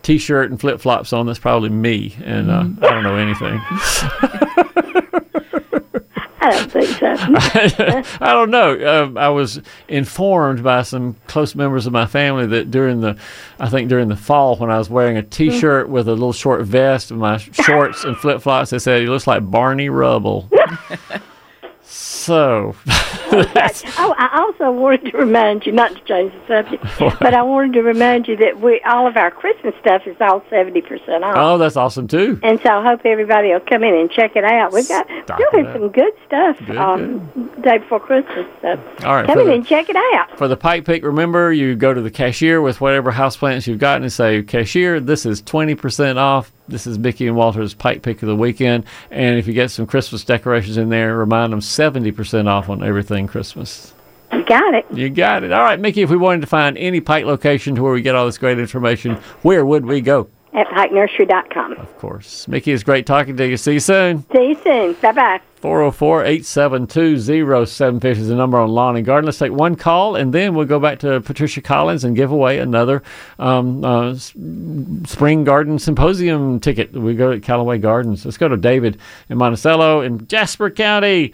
t-shirt 0.02 0.50
and 0.50 0.58
flip 0.58 0.80
flops 0.80 1.12
on, 1.12 1.26
that's 1.26 1.38
probably 1.38 1.68
me, 1.68 2.16
and 2.24 2.50
uh, 2.50 2.64
I 2.82 2.90
don't 2.90 3.02
know 3.04 3.16
anything. 3.16 3.60
I 6.42 6.50
don't 6.52 6.72
think 6.72 6.88
so. 6.98 7.14
I 8.24 8.32
don't 8.32 8.50
know. 8.50 9.04
Um, 9.04 9.18
I 9.18 9.28
was 9.28 9.60
informed 9.88 10.62
by 10.62 10.82
some 10.82 11.16
close 11.26 11.54
members 11.54 11.86
of 11.86 11.92
my 11.92 12.06
family 12.06 12.46
that 12.46 12.70
during 12.70 13.00
the, 13.00 13.18
I 13.58 13.68
think 13.68 13.88
during 13.88 14.08
the 14.08 14.16
fall 14.16 14.56
when 14.56 14.70
I 14.70 14.78
was 14.78 14.88
wearing 14.88 15.16
a 15.18 15.22
T-shirt 15.22 15.88
with 15.90 16.08
a 16.08 16.12
little 16.12 16.32
short 16.32 16.62
vest 16.62 17.10
and 17.10 17.20
my 17.20 17.36
shorts 17.52 18.04
and 18.04 18.16
flip 18.16 18.40
flops, 18.40 18.70
they 18.70 18.78
said 18.78 19.02
he 19.02 19.06
looks 19.06 19.26
like 19.26 19.50
Barney 19.50 19.90
Rubble. 19.90 20.48
so, 22.20 22.74
oh, 22.86 24.14
I 24.18 24.28
also 24.34 24.70
wanted 24.70 25.10
to 25.12 25.18
remind 25.18 25.64
you, 25.66 25.72
not 25.72 25.92
to 25.94 26.00
change 26.04 26.32
the 26.32 26.46
subject, 26.46 26.84
but 27.20 27.34
I 27.34 27.42
wanted 27.42 27.72
to 27.74 27.82
remind 27.82 28.28
you 28.28 28.36
that 28.36 28.60
we 28.60 28.80
all 28.82 29.06
of 29.06 29.16
our 29.16 29.30
Christmas 29.30 29.74
stuff 29.80 30.02
is 30.06 30.16
all 30.20 30.42
seventy 30.50 30.80
percent 30.82 31.24
off. 31.24 31.34
oh, 31.36 31.58
that's 31.58 31.76
awesome 31.76 32.06
too. 32.08 32.38
And 32.42 32.60
so 32.60 32.70
I 32.70 32.84
hope 32.84 33.00
everybody 33.04 33.48
will 33.48 33.60
come 33.60 33.82
in 33.82 33.94
and 33.94 34.10
check 34.10 34.36
it 34.36 34.44
out. 34.44 34.72
We've 34.72 34.88
got 34.88 35.06
still 35.06 35.38
it 35.52 35.72
some 35.72 35.88
good 35.90 36.12
stuff 36.26 36.58
Good, 36.66 36.76
um, 36.76 37.50
day 37.62 37.78
before 37.78 38.00
Christmas. 38.00 38.46
So 38.62 38.68
All 39.04 39.14
right, 39.14 39.26
come 39.26 39.38
in 39.40 39.46
the- 39.46 39.52
and 39.54 39.66
check 39.66 39.88
it 39.88 39.96
out. 39.96 40.36
For 40.36 40.48
the 40.48 40.56
Pike 40.56 40.84
Pick, 40.84 41.02
remember 41.04 41.52
you 41.52 41.74
go 41.76 41.94
to 41.94 42.00
the 42.00 42.10
cashier 42.10 42.60
with 42.60 42.80
whatever 42.80 43.12
houseplants 43.12 43.66
you've 43.66 43.78
got 43.78 44.02
and 44.02 44.12
say, 44.12 44.42
Cashier, 44.42 45.00
this 45.00 45.24
is 45.26 45.42
20% 45.42 46.16
off. 46.16 46.52
This 46.70 46.86
is 46.86 46.98
Mickey 46.98 47.26
and 47.26 47.36
Walter's 47.36 47.74
Pike 47.74 48.02
Pick 48.02 48.22
of 48.22 48.28
the 48.28 48.36
weekend. 48.36 48.84
And 49.10 49.38
if 49.38 49.46
you 49.46 49.52
get 49.52 49.70
some 49.70 49.86
Christmas 49.86 50.24
decorations 50.24 50.76
in 50.76 50.88
there, 50.88 51.16
remind 51.16 51.52
them 51.52 51.60
70% 51.60 52.46
off 52.46 52.68
on 52.68 52.82
everything 52.82 53.26
Christmas. 53.26 53.92
You 54.32 54.44
got 54.44 54.74
it. 54.74 54.86
You 54.92 55.10
got 55.10 55.42
it. 55.42 55.52
All 55.52 55.62
right, 55.64 55.80
Mickey, 55.80 56.02
if 56.02 56.10
we 56.10 56.16
wanted 56.16 56.42
to 56.42 56.46
find 56.46 56.78
any 56.78 57.00
Pike 57.00 57.24
location 57.24 57.74
to 57.74 57.82
where 57.82 57.92
we 57.92 58.02
get 58.02 58.14
all 58.14 58.26
this 58.26 58.38
great 58.38 58.60
information, 58.60 59.16
where 59.42 59.66
would 59.66 59.84
we 59.84 60.00
go? 60.00 60.28
At 60.60 60.66
pikenursery.com. 60.68 61.72
Of 61.78 61.96
course. 61.98 62.46
Mickey, 62.46 62.72
it's 62.72 62.82
great 62.82 63.06
talking 63.06 63.34
to 63.38 63.46
you. 63.48 63.56
See 63.56 63.72
you 63.74 63.80
soon. 63.80 64.26
See 64.30 64.48
you 64.48 64.54
soon. 64.62 64.92
Bye 65.00 65.12
bye. 65.12 65.40
404 65.56 66.24
872 66.24 67.18
0750 67.66 68.20
is 68.20 68.28
the 68.28 68.34
number 68.34 68.58
on 68.58 68.68
Lawn 68.68 68.96
and 68.96 69.04
Garden. 69.06 69.26
Let's 69.26 69.38
take 69.38 69.52
one 69.52 69.74
call 69.74 70.16
and 70.16 70.32
then 70.34 70.54
we'll 70.54 70.66
go 70.66 70.78
back 70.78 70.98
to 71.00 71.20
Patricia 71.22 71.60
Collins 71.62 72.04
and 72.04 72.14
give 72.16 72.30
away 72.30 72.58
another 72.58 73.02
um, 73.38 73.82
uh, 73.84 74.14
Spring 75.06 75.44
Garden 75.44 75.78
Symposium 75.78 76.60
ticket. 76.60 76.92
We 76.92 77.14
go 77.14 77.32
to 77.32 77.40
Callaway 77.40 77.78
Gardens. 77.78 78.24
Let's 78.24 78.36
go 78.38 78.48
to 78.48 78.56
David 78.56 78.98
in 79.28 79.38
Monticello 79.38 80.00
in 80.02 80.26
Jasper 80.26 80.70
County. 80.70 81.32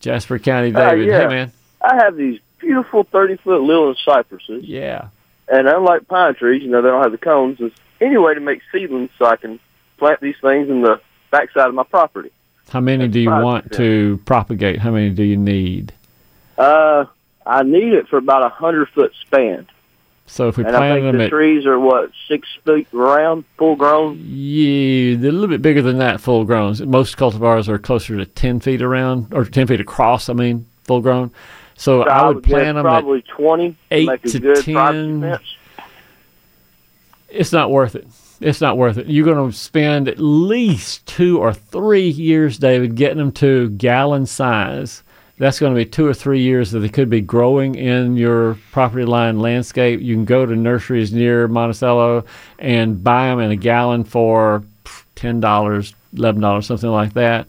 Jasper 0.00 0.38
County, 0.38 0.74
Uh, 0.74 0.90
David. 0.90 1.06
yeah. 1.08 1.20
Hey, 1.20 1.26
man. 1.28 1.52
I 1.82 1.96
have 1.96 2.16
these 2.16 2.40
beautiful 2.58 3.04
30 3.04 3.36
foot 3.36 3.62
Leyland 3.62 3.96
cypresses. 4.04 4.64
Yeah. 4.64 5.08
And 5.48 5.68
unlike 5.68 6.08
pine 6.08 6.34
trees, 6.34 6.62
you 6.62 6.68
know, 6.70 6.82
they 6.82 6.88
don't 6.88 7.02
have 7.02 7.12
the 7.12 7.18
cones. 7.18 7.58
There's 7.58 7.72
any 8.00 8.16
way 8.16 8.34
to 8.34 8.40
make 8.40 8.60
seedlings 8.72 9.10
so 9.18 9.26
I 9.26 9.36
can 9.36 9.58
plant 9.98 10.20
these 10.20 10.36
things 10.40 10.68
in 10.68 10.82
the 10.82 11.00
backside 11.30 11.68
of 11.68 11.74
my 11.74 11.84
property. 11.84 12.30
How 12.68 12.80
many 12.80 13.08
do 13.08 13.20
you 13.20 13.30
want 13.30 13.68
percent. 13.68 13.76
to 13.78 14.20
propagate? 14.24 14.78
How 14.80 14.90
many 14.90 15.10
do 15.10 15.22
you 15.22 15.36
need? 15.36 15.92
Uh, 16.58 17.04
I 17.46 17.62
need 17.62 17.92
it 17.92 18.08
for 18.08 18.16
about 18.16 18.42
a 18.42 18.48
100 18.48 18.88
foot 18.88 19.12
span. 19.20 19.66
So 20.28 20.48
if 20.48 20.56
we 20.56 20.64
and 20.64 20.74
I 20.74 20.78
planted 20.80 20.94
think 21.02 21.04
them 21.12 21.18
the 21.18 21.24
at 21.26 21.30
trees 21.30 21.66
are, 21.66 21.78
what, 21.78 22.10
six 22.26 22.48
feet 22.64 22.88
around, 22.92 23.44
full 23.56 23.76
grown? 23.76 24.18
Yeah, 24.20 25.14
they're 25.16 25.30
a 25.30 25.32
little 25.32 25.46
bit 25.46 25.62
bigger 25.62 25.82
than 25.82 25.98
that, 25.98 26.20
full 26.20 26.44
grown. 26.44 26.74
Most 26.90 27.16
cultivars 27.16 27.68
are 27.68 27.78
closer 27.78 28.16
to 28.16 28.26
10 28.26 28.58
feet 28.58 28.82
around, 28.82 29.32
or 29.32 29.44
10 29.44 29.68
feet 29.68 29.80
across, 29.80 30.28
I 30.28 30.32
mean, 30.32 30.66
full 30.82 31.00
grown. 31.00 31.30
So, 31.76 32.02
So 32.02 32.08
I 32.10 32.26
would 32.26 32.42
guess 32.42 32.50
plant 32.50 32.66
them 32.76 32.78
at, 32.78 32.82
probably 32.82 33.22
20 33.22 33.76
to 33.90 34.06
make 34.06 34.24
a 34.24 34.28
to 34.28 34.40
good 34.40 34.64
10. 34.64 35.20
fence. 35.20 35.42
It's 37.28 37.52
not 37.52 37.70
worth 37.70 37.94
it. 37.94 38.06
It's 38.40 38.60
not 38.60 38.76
worth 38.76 38.98
it. 38.98 39.06
You're 39.06 39.24
going 39.24 39.50
to 39.50 39.56
spend 39.56 40.08
at 40.08 40.18
least 40.18 41.06
two 41.06 41.38
or 41.38 41.54
three 41.54 42.08
years, 42.08 42.58
David, 42.58 42.94
getting 42.94 43.18
them 43.18 43.32
to 43.32 43.70
gallon 43.70 44.26
size. 44.26 45.02
That's 45.38 45.58
going 45.58 45.74
to 45.74 45.78
be 45.78 45.84
two 45.84 46.06
or 46.06 46.14
three 46.14 46.40
years 46.40 46.70
that 46.70 46.80
they 46.80 46.88
could 46.88 47.10
be 47.10 47.20
growing 47.20 47.74
in 47.74 48.16
your 48.16 48.58
property 48.72 49.04
line 49.04 49.38
landscape. 49.38 50.00
You 50.00 50.14
can 50.14 50.24
go 50.24 50.46
to 50.46 50.56
nurseries 50.56 51.12
near 51.12 51.46
Monticello 51.48 52.24
and 52.58 53.02
buy 53.02 53.28
them 53.28 53.40
in 53.40 53.50
a 53.50 53.56
gallon 53.56 54.04
for 54.04 54.64
ten 55.14 55.40
dollars, 55.40 55.94
eleven 56.16 56.40
dollars, 56.40 56.66
something 56.66 56.90
like 56.90 57.14
that. 57.14 57.46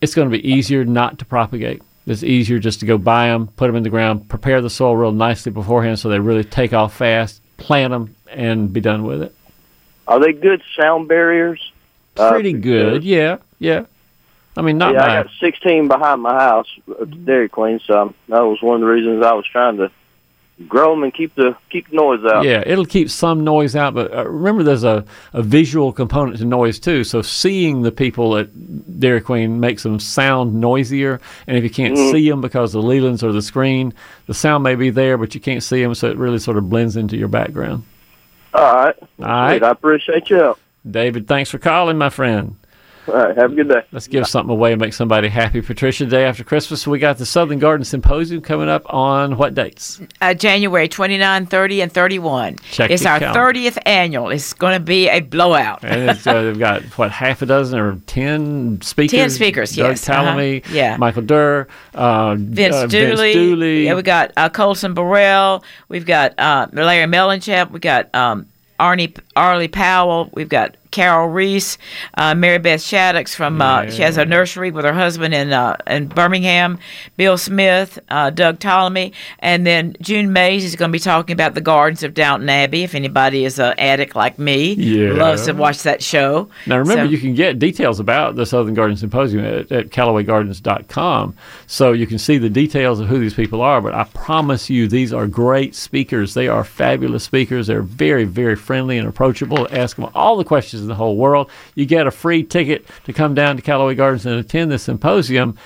It's 0.00 0.14
going 0.14 0.30
to 0.30 0.36
be 0.36 0.48
easier 0.48 0.84
not 0.84 1.18
to 1.18 1.26
propagate. 1.26 1.82
It's 2.06 2.22
easier 2.22 2.58
just 2.58 2.80
to 2.80 2.86
go 2.86 2.96
buy 2.96 3.26
them, 3.26 3.48
put 3.48 3.66
them 3.66 3.76
in 3.76 3.82
the 3.82 3.90
ground, 3.90 4.28
prepare 4.28 4.62
the 4.62 4.70
soil 4.70 4.96
real 4.96 5.12
nicely 5.12 5.52
beforehand 5.52 5.98
so 5.98 6.08
they 6.08 6.18
really 6.18 6.44
take 6.44 6.72
off 6.72 6.96
fast, 6.96 7.42
plant 7.58 7.90
them, 7.90 8.16
and 8.30 8.72
be 8.72 8.80
done 8.80 9.04
with 9.04 9.22
it. 9.22 9.34
Are 10.08 10.18
they 10.20 10.32
good 10.32 10.62
sound 10.76 11.08
barriers? 11.08 11.72
Uh, 12.16 12.30
Pretty 12.30 12.52
good, 12.52 13.04
yeah, 13.04 13.38
yeah. 13.58 13.84
I 14.56 14.62
mean, 14.62 14.78
not 14.78 14.94
yeah, 14.94 15.04
I 15.04 15.06
bad. 15.06 15.22
got 15.26 15.32
16 15.40 15.88
behind 15.88 16.22
my 16.22 16.34
house 16.34 16.66
at 17.00 17.10
the 17.10 17.16
Dairy 17.16 17.48
Queen, 17.48 17.78
so 17.86 18.14
that 18.28 18.40
was 18.40 18.60
one 18.60 18.74
of 18.74 18.80
the 18.80 18.86
reasons 18.86 19.24
I 19.24 19.32
was 19.32 19.46
trying 19.46 19.76
to 19.76 19.90
grow 20.68 20.90
them 20.90 21.04
and 21.04 21.14
keep 21.14 21.34
the 21.36 21.56
keep 21.70 21.90
noise 21.92 22.22
out. 22.24 22.44
Yeah, 22.44 22.62
it'll 22.66 22.84
keep 22.84 23.08
some 23.08 23.44
noise 23.44 23.74
out, 23.76 23.94
but 23.94 24.12
uh, 24.12 24.28
remember 24.28 24.62
there's 24.64 24.84
a, 24.84 25.04
a 25.32 25.42
visual 25.42 25.92
component 25.92 26.38
to 26.38 26.44
noise 26.44 26.78
too. 26.80 27.04
So 27.04 27.22
seeing 27.22 27.82
the 27.82 27.92
people 27.92 28.36
at 28.36 29.00
Dairy 29.00 29.20
Queen 29.22 29.60
makes 29.60 29.84
them 29.84 30.00
sound 30.00 30.60
noisier, 30.60 31.20
and 31.46 31.56
if 31.56 31.62
you 31.62 31.70
can't 31.70 31.94
Mhm. 31.96 32.10
see 32.10 32.28
them 32.28 32.40
because 32.40 32.72
the 32.72 32.82
Leylands 32.82 33.22
or 33.22 33.32
the 33.32 33.40
screen, 33.42 33.94
the 34.26 34.34
sound 34.34 34.64
may 34.64 34.74
be 34.74 34.90
there, 34.90 35.16
but 35.16 35.34
you 35.34 35.40
can't 35.40 35.62
see 35.62 35.80
them, 35.80 35.94
so 35.94 36.10
it 36.10 36.16
really 36.18 36.38
sort 36.40 36.56
of 36.58 36.68
blends 36.68 36.96
into 36.96 37.16
your 37.16 37.28
background. 37.28 37.84
All 38.54 38.74
right. 38.74 38.96
All 39.00 39.26
right. 39.26 39.52
Sweet, 39.58 39.62
I 39.62 39.70
appreciate 39.70 40.30
you. 40.30 40.56
David, 40.88 41.28
thanks 41.28 41.50
for 41.50 41.58
calling, 41.58 41.98
my 41.98 42.10
friend. 42.10 42.56
All 43.08 43.14
right. 43.14 43.36
Have 43.36 43.52
a 43.52 43.54
good 43.54 43.68
day. 43.68 43.82
Let's 43.92 44.06
give 44.06 44.26
something 44.26 44.50
away 44.50 44.72
and 44.72 44.80
make 44.80 44.92
somebody 44.92 45.28
happy. 45.28 45.62
Patricia, 45.62 46.06
day 46.06 46.24
after 46.24 46.44
Christmas, 46.44 46.86
we 46.86 46.98
got 46.98 47.18
the 47.18 47.26
Southern 47.26 47.58
Garden 47.58 47.84
Symposium 47.84 48.42
coming 48.42 48.68
up 48.68 48.82
on 48.92 49.36
what 49.36 49.54
dates? 49.54 50.00
Uh, 50.20 50.34
January 50.34 50.88
29, 50.88 51.46
30, 51.46 51.80
and 51.80 51.92
31. 51.92 52.56
Check 52.70 52.90
it's 52.90 53.06
our 53.06 53.18
calendar. 53.18 53.60
30th 53.60 53.78
annual. 53.86 54.30
It's 54.30 54.52
going 54.52 54.74
to 54.74 54.84
be 54.84 55.08
a 55.08 55.20
blowout. 55.20 55.82
And 55.82 56.10
it's, 56.10 56.26
uh, 56.26 56.42
they've 56.42 56.58
got, 56.58 56.82
what, 56.98 57.10
half 57.10 57.42
a 57.42 57.46
dozen 57.46 57.78
or 57.78 57.96
10 58.06 58.82
speakers? 58.82 59.18
10 59.18 59.30
speakers, 59.30 59.74
Doug 59.74 59.90
yes, 59.90 60.08
uh-huh, 60.08 60.60
yeah. 60.70 60.96
Michael 60.96 61.22
Dirr, 61.22 61.68
uh, 61.94 62.36
Vince, 62.38 62.74
uh, 62.74 62.86
Dooley. 62.86 63.32
Dooley. 63.32 63.84
Yeah, 63.86 63.94
we 63.94 64.02
got 64.02 64.32
uh, 64.36 64.48
Colston 64.48 64.94
Burrell. 64.94 65.64
We've 65.88 66.06
got 66.06 66.38
uh, 66.38 66.68
Larry 66.72 67.10
Mellichamp. 67.10 67.70
We've 67.70 67.80
got 67.80 68.14
um, 68.14 68.46
Arnie 68.78 69.16
Arlie 69.36 69.68
Powell. 69.68 70.30
We've 70.32 70.48
got 70.48 70.76
Carol 70.90 71.28
Reese, 71.28 71.78
uh, 72.16 72.34
Mary 72.34 72.58
Beth 72.58 72.80
Shaddix 72.80 73.34
from 73.34 73.60
uh, 73.62 73.90
she 73.90 74.02
has 74.02 74.16
a 74.16 74.24
nursery 74.24 74.70
with 74.70 74.84
her 74.84 74.92
husband 74.92 75.34
in 75.34 75.52
uh, 75.52 75.76
in 75.86 76.08
Birmingham. 76.08 76.78
Bill 77.16 77.38
Smith, 77.38 77.98
uh, 78.08 78.30
Doug 78.30 78.58
Tallamy, 78.58 79.12
and 79.40 79.66
then 79.66 79.96
June 80.00 80.32
Mays 80.32 80.64
is 80.64 80.76
going 80.76 80.90
to 80.90 80.92
be 80.92 80.98
talking 80.98 81.32
about 81.32 81.54
the 81.54 81.60
gardens 81.60 82.02
of 82.02 82.14
Downton 82.14 82.48
Abbey. 82.48 82.82
If 82.84 82.94
anybody 82.94 83.44
is 83.44 83.58
an 83.58 83.74
addict 83.78 84.14
like 84.16 84.38
me, 84.38 84.72
Yeah. 84.74 85.12
loves 85.12 85.46
to 85.46 85.52
watch 85.52 85.82
that 85.82 86.02
show. 86.02 86.48
Now, 86.66 86.78
remember, 86.78 87.04
So- 87.04 87.10
you 87.10 87.18
can 87.18 87.34
get 87.34 87.58
details 87.58 88.00
about 88.00 88.36
the 88.36 88.46
Southern 88.46 88.74
Garden 88.74 88.96
Symposium 88.96 89.44
at, 89.44 89.70
at 89.72 89.90
CallawayGardens.com. 89.90 91.34
So 91.66 91.92
you 91.92 92.06
can 92.06 92.18
see 92.18 92.38
the 92.38 92.50
details 92.50 93.00
of 93.00 93.08
who 93.08 93.18
these 93.18 93.34
people 93.34 93.60
are. 93.60 93.80
But 93.80 93.94
I 93.94 94.04
promise 94.04 94.70
you, 94.70 94.88
these 94.88 95.12
are 95.12 95.26
great 95.26 95.74
speakers. 95.74 96.34
They 96.34 96.48
are 96.48 96.64
fabulous 96.64 97.24
speakers. 97.24 97.66
They're 97.66 97.82
very, 97.82 98.24
very 98.24 98.56
friendly 98.56 98.98
and 98.98 99.08
approachable. 99.08 99.68
Ask 99.70 99.96
them 99.96 100.08
all 100.14 100.36
the 100.36 100.44
questions 100.44 100.79
in 100.80 100.88
the 100.88 100.94
whole 100.94 101.16
world. 101.16 101.50
You 101.74 101.86
get 101.86 102.06
a 102.06 102.10
free 102.10 102.42
ticket 102.42 102.86
to 103.04 103.12
come 103.12 103.34
down 103.34 103.56
to 103.56 103.62
Callaway 103.62 103.94
Gardens 103.94 104.26
and 104.26 104.38
attend 104.38 104.70
the 104.70 104.78
symposium. 104.78 105.56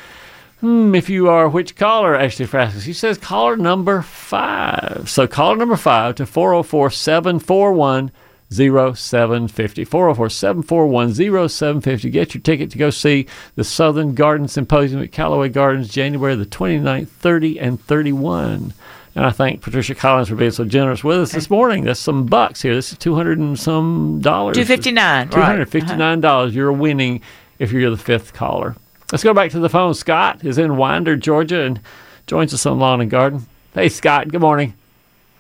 Hmm, 0.61 0.95
if 0.95 1.11
you 1.11 1.29
are 1.29 1.49
which 1.49 1.77
caller, 1.77 2.15
Ashley 2.15 2.47
Frascus? 2.47 2.85
He 2.85 2.93
says 2.93 3.19
caller 3.19 3.57
number 3.57 4.03
five. 4.03 5.11
So 5.11 5.27
caller 5.27 5.57
number 5.57 5.77
five 5.77 6.15
to 6.17 6.27
404 6.27 6.91
741 6.91 8.11
0750. 8.51 9.85
404 9.85 10.31
741 10.31 11.49
0750. 11.49 12.11
Get 12.11 12.35
your 12.35 12.41
ticket 12.41 12.71
to 12.71 12.79
go 12.79 12.91
see 12.91 13.27
the 13.57 13.65
Southern 13.65 14.15
Garden 14.15 14.49
Symposium 14.49 15.03
at 15.03 15.13
Callaway 15.13 15.49
Gardens 15.49 15.89
January 15.89 16.35
the 16.37 16.47
29th, 16.47 17.09
30, 17.09 17.59
and 17.59 17.81
31. 17.81 18.73
And 19.17 19.25
I 19.25 19.31
thank 19.31 19.61
Patricia 19.61 19.95
Collins 19.95 20.29
for 20.29 20.35
being 20.35 20.51
so 20.51 20.65
generous 20.65 21.05
with 21.05 21.19
us 21.21 21.33
this 21.33 21.49
morning. 21.49 21.85
That's 21.85 22.01
some 22.01 22.27
bucks 22.27 22.61
here. 22.63 22.75
This 22.75 22.91
is 22.91 22.99
200 22.99 23.39
and 23.39 23.59
some 23.59 24.21
dollars. 24.21 24.57
259, 24.57 25.31
right. 25.31 25.61
Uh-huh. 25.61 25.65
$259. 25.65 26.53
You're 26.53 26.73
winning 26.73 27.21
if 27.61 27.71
you're 27.71 27.91
the 27.91 27.97
fifth 27.97 28.33
caller. 28.33 28.75
Let's 29.13 29.23
go 29.23 29.33
back 29.33 29.53
to 29.53 29.61
the 29.61 29.69
phone. 29.69 29.95
Scott 29.95 30.45
is 30.45 30.59
in 30.59 30.77
Winder, 30.77 31.17
Georgia, 31.17 31.63
and 31.63 31.81
joins 32.27 32.53
us 32.53 32.67
on 32.67 32.81
Lawn 32.81 33.01
and 33.01 33.11
Garden. 33.11 33.47
Hey, 33.73 33.89
Scott. 33.89 34.29
Good 34.29 34.41
morning. 34.41 34.75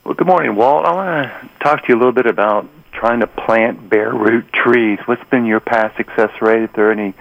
Well, 0.04 0.14
good 0.14 0.26
morning, 0.26 0.54
Walt. 0.54 0.84
I 0.84 0.92
want 0.92 1.26
to 1.26 1.50
talk 1.64 1.82
to 1.82 1.88
you 1.88 1.96
a 1.96 1.98
little 1.98 2.12
bit 2.12 2.26
about 2.26 2.68
trying 2.92 3.20
to 3.20 3.26
plant 3.26 3.90
bare 3.90 4.12
root 4.12 4.44
trees. 4.52 5.00
What's 5.06 5.24
been 5.30 5.46
your 5.46 5.60
past 5.60 5.96
success 5.96 6.30
rate? 6.40 6.62
If 6.62 6.74
there 6.74 6.90
are 6.90 6.92
any 6.92 7.14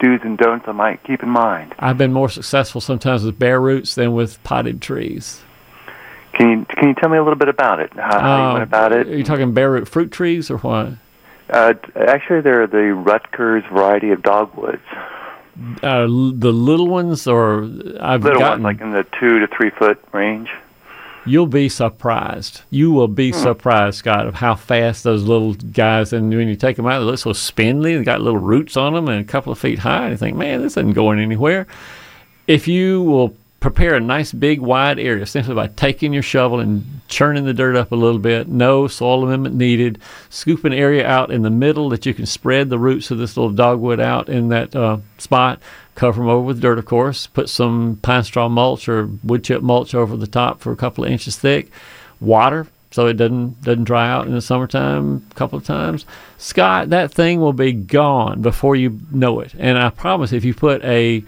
do's 0.00 0.20
and 0.24 0.36
don'ts 0.36 0.66
I 0.66 0.72
might 0.72 1.04
keep 1.04 1.22
in 1.22 1.28
mind. 1.28 1.74
I've 1.78 1.98
been 1.98 2.12
more 2.12 2.28
successful 2.28 2.80
sometimes 2.80 3.22
with 3.22 3.38
bare 3.38 3.60
roots 3.60 3.94
than 3.94 4.14
with 4.14 4.42
potted 4.42 4.82
trees. 4.82 5.42
Can 6.40 6.50
you 6.60 6.64
can 6.70 6.88
you 6.88 6.94
tell 6.94 7.10
me 7.10 7.18
a 7.18 7.22
little 7.22 7.38
bit 7.38 7.48
about 7.48 7.80
it? 7.80 7.92
How, 7.92 8.18
how 8.18 8.46
you 8.48 8.52
went 8.54 8.62
about 8.62 8.92
it? 8.92 9.08
Are 9.08 9.16
you 9.16 9.24
talking 9.24 9.52
bare 9.52 9.70
root 9.70 9.86
fruit 9.86 10.10
trees 10.10 10.50
or 10.50 10.56
what? 10.58 10.88
Uh, 11.50 11.74
actually, 11.96 12.40
they're 12.40 12.66
the 12.66 12.94
Rutgers 12.94 13.64
variety 13.70 14.10
of 14.10 14.22
dogwoods. 14.22 14.80
Uh, 15.82 16.06
the 16.06 16.52
little 16.52 16.86
ones, 16.88 17.26
or 17.26 17.64
I've 18.00 18.22
Little 18.22 18.38
gotten. 18.38 18.62
ones, 18.62 18.78
like 18.78 18.80
in 18.80 18.92
the 18.92 19.04
two 19.18 19.40
to 19.40 19.46
three 19.48 19.68
foot 19.70 20.02
range. 20.12 20.48
You'll 21.26 21.46
be 21.46 21.68
surprised. 21.68 22.62
You 22.70 22.90
will 22.92 23.08
be 23.08 23.32
Hmm. 23.32 23.36
surprised, 23.36 23.98
Scott, 23.98 24.26
of 24.26 24.36
how 24.36 24.54
fast 24.54 25.04
those 25.04 25.24
little 25.24 25.52
guys. 25.52 26.14
And 26.14 26.32
when 26.34 26.48
you 26.48 26.56
take 26.56 26.76
them 26.76 26.86
out, 26.86 27.00
they 27.00 27.04
look 27.04 27.18
so 27.18 27.34
spindly. 27.34 27.94
They 27.98 28.04
got 28.04 28.22
little 28.22 28.40
roots 28.40 28.78
on 28.78 28.94
them 28.94 29.08
and 29.08 29.20
a 29.20 29.24
couple 29.24 29.52
of 29.52 29.58
feet 29.58 29.80
high. 29.80 30.04
And 30.04 30.10
you 30.12 30.16
think, 30.16 30.36
man, 30.38 30.62
this 30.62 30.72
isn't 30.78 30.94
going 30.94 31.18
anywhere. 31.20 31.66
If 32.46 32.66
you 32.66 33.02
will 33.02 33.36
prepare 33.60 33.94
a 33.94 34.00
nice 34.00 34.32
big 34.32 34.58
wide 34.58 34.98
area 34.98 35.26
simply 35.26 35.54
by 35.54 35.68
taking 35.68 36.12
your 36.12 36.22
shovel 36.22 36.60
and 36.60 37.00
churning 37.08 37.44
the 37.44 37.52
dirt 37.52 37.76
up 37.76 37.92
a 37.92 37.96
little 37.96 38.18
bit, 38.18 38.48
no 38.48 38.88
soil 38.88 39.22
amendment 39.22 39.54
needed. 39.54 39.98
Scoop 40.30 40.64
an 40.64 40.72
area 40.72 41.06
out 41.06 41.30
in 41.30 41.42
the 41.42 41.50
middle 41.50 41.90
that 41.90 42.06
you 42.06 42.14
can 42.14 42.26
spread 42.26 42.70
the 42.70 42.78
roots 42.78 43.10
of 43.10 43.18
this 43.18 43.36
little 43.36 43.52
dogwood 43.52 44.00
out 44.00 44.28
in 44.28 44.48
that 44.48 44.74
uh, 44.74 44.98
spot. 45.18 45.60
Cover 45.94 46.22
them 46.22 46.30
over 46.30 46.46
with 46.46 46.62
dirt, 46.62 46.78
of 46.78 46.86
course. 46.86 47.26
Put 47.26 47.50
some 47.50 47.98
pine 48.00 48.24
straw 48.24 48.48
mulch 48.48 48.88
or 48.88 49.10
wood 49.22 49.44
chip 49.44 49.62
mulch 49.62 49.94
over 49.94 50.16
the 50.16 50.26
top 50.26 50.60
for 50.60 50.72
a 50.72 50.76
couple 50.76 51.04
of 51.04 51.10
inches 51.10 51.36
thick. 51.36 51.70
Water 52.18 52.66
so 52.90 53.06
it 53.06 53.14
doesn't 53.14 53.62
doesn't 53.62 53.84
dry 53.84 54.08
out 54.08 54.26
in 54.26 54.32
the 54.32 54.40
summertime 54.40 55.24
a 55.30 55.34
couple 55.34 55.58
of 55.58 55.64
times. 55.64 56.04
Scott, 56.38 56.90
that 56.90 57.12
thing 57.12 57.40
will 57.40 57.52
be 57.52 57.72
gone 57.72 58.42
before 58.42 58.74
you 58.74 59.00
know 59.12 59.40
it. 59.40 59.54
And 59.58 59.78
I 59.78 59.90
promise, 59.90 60.32
if 60.32 60.44
you 60.44 60.54
put 60.54 60.82
a 60.84 61.22